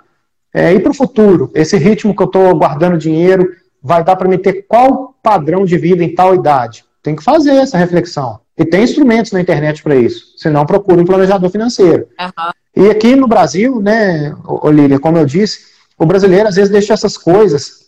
[0.53, 3.49] É, e para o futuro, esse ritmo que eu estou guardando dinheiro,
[3.81, 6.83] vai dar para me ter qual padrão de vida em tal idade?
[7.01, 8.39] Tem que fazer essa reflexão.
[8.57, 10.33] E tem instrumentos na internet para isso.
[10.37, 12.07] Se não, procure um planejador financeiro.
[12.19, 12.85] Uhum.
[12.85, 17.17] E aqui no Brasil, né, Olívia, como eu disse, o brasileiro às vezes deixa essas
[17.17, 17.87] coisas,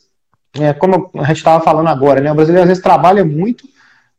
[0.59, 3.65] é, como a gente estava falando agora, né, o brasileiro às vezes trabalha muito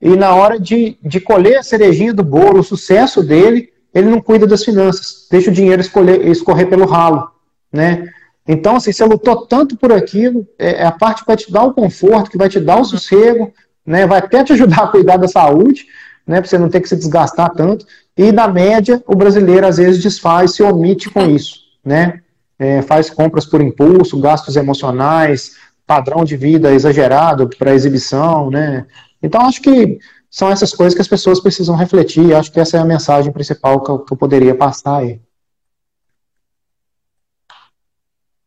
[0.01, 4.21] e na hora de, de colher a cerejinha do bolo, o sucesso dele, ele não
[4.21, 7.31] cuida das finanças, deixa o dinheiro escolher, escorrer pelo ralo,
[7.73, 8.13] né?
[8.47, 11.65] Então, assim, você lutou tanto por aquilo, é, é a parte que vai te dar
[11.65, 13.53] o conforto, que vai te dar o sossego,
[13.87, 14.07] né?
[14.07, 15.87] Vai até te ajudar a cuidar da saúde,
[16.27, 16.41] né?
[16.41, 17.87] Para você não ter que se desgastar tanto.
[18.17, 22.21] E na média, o brasileiro às vezes desfaz, se omite com isso, né?
[22.59, 28.87] É, faz compras por impulso, gastos emocionais, padrão de vida exagerado para exibição, né?
[29.23, 29.99] Então acho que
[30.31, 32.35] são essas coisas que as pessoas precisam refletir.
[32.35, 35.21] Acho que essa é a mensagem principal que eu, que eu poderia passar aí.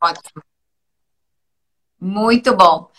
[0.02, 0.44] Ótimo.
[2.00, 2.92] Muito bom.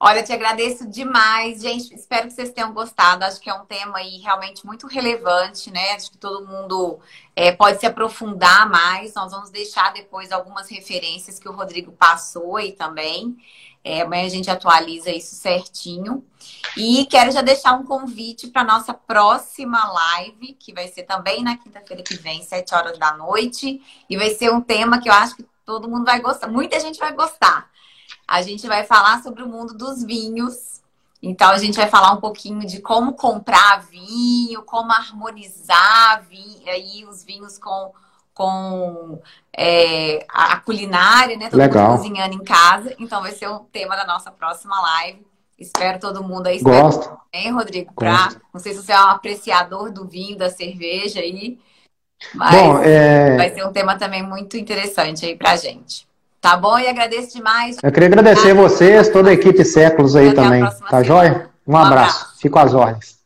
[0.00, 1.92] Olha, te agradeço demais, gente.
[1.92, 3.24] Espero que vocês tenham gostado.
[3.24, 5.90] Acho que é um tema aí realmente muito relevante, né?
[5.90, 7.00] Acho que todo mundo
[7.34, 9.12] é, pode se aprofundar mais.
[9.14, 13.36] Nós vamos deixar depois algumas referências que o Rodrigo passou aí também.
[13.82, 16.24] É, amanhã a gente atualiza isso certinho.
[16.76, 21.56] E quero já deixar um convite para nossa próxima live, que vai ser também na
[21.56, 23.82] quinta-feira que vem, 7 horas da noite.
[24.08, 26.98] E vai ser um tema que eu acho que todo mundo vai gostar, muita gente
[26.98, 27.68] vai gostar
[28.28, 30.82] a gente vai falar sobre o mundo dos vinhos.
[31.22, 37.04] Então, a gente vai falar um pouquinho de como comprar vinho, como harmonizar vinho, aí
[37.06, 37.92] os vinhos com,
[38.34, 39.20] com
[39.56, 41.48] é, a culinária, né?
[41.48, 41.88] Todo Legal.
[41.88, 42.94] mundo cozinhando em casa.
[42.98, 45.26] Então, vai ser o tema da nossa próxima live.
[45.58, 46.60] Espero todo mundo aí.
[46.60, 47.18] Gosto.
[47.32, 47.92] Hein, Rodrigo?
[47.94, 51.58] Pra, não sei se você é um apreciador do vinho, da cerveja aí.
[52.34, 53.36] Mas Bom, é...
[53.36, 56.06] vai ser um tema também muito interessante aí pra gente.
[56.40, 56.78] Tá bom?
[56.78, 57.76] E agradeço demais.
[57.82, 60.64] Eu queria agradecer a vocês, toda a equipe Séculos aí também.
[60.88, 61.50] Tá joia?
[61.66, 61.90] Um abraço.
[61.90, 62.34] Um abraço.
[62.40, 63.17] Fico às ordens.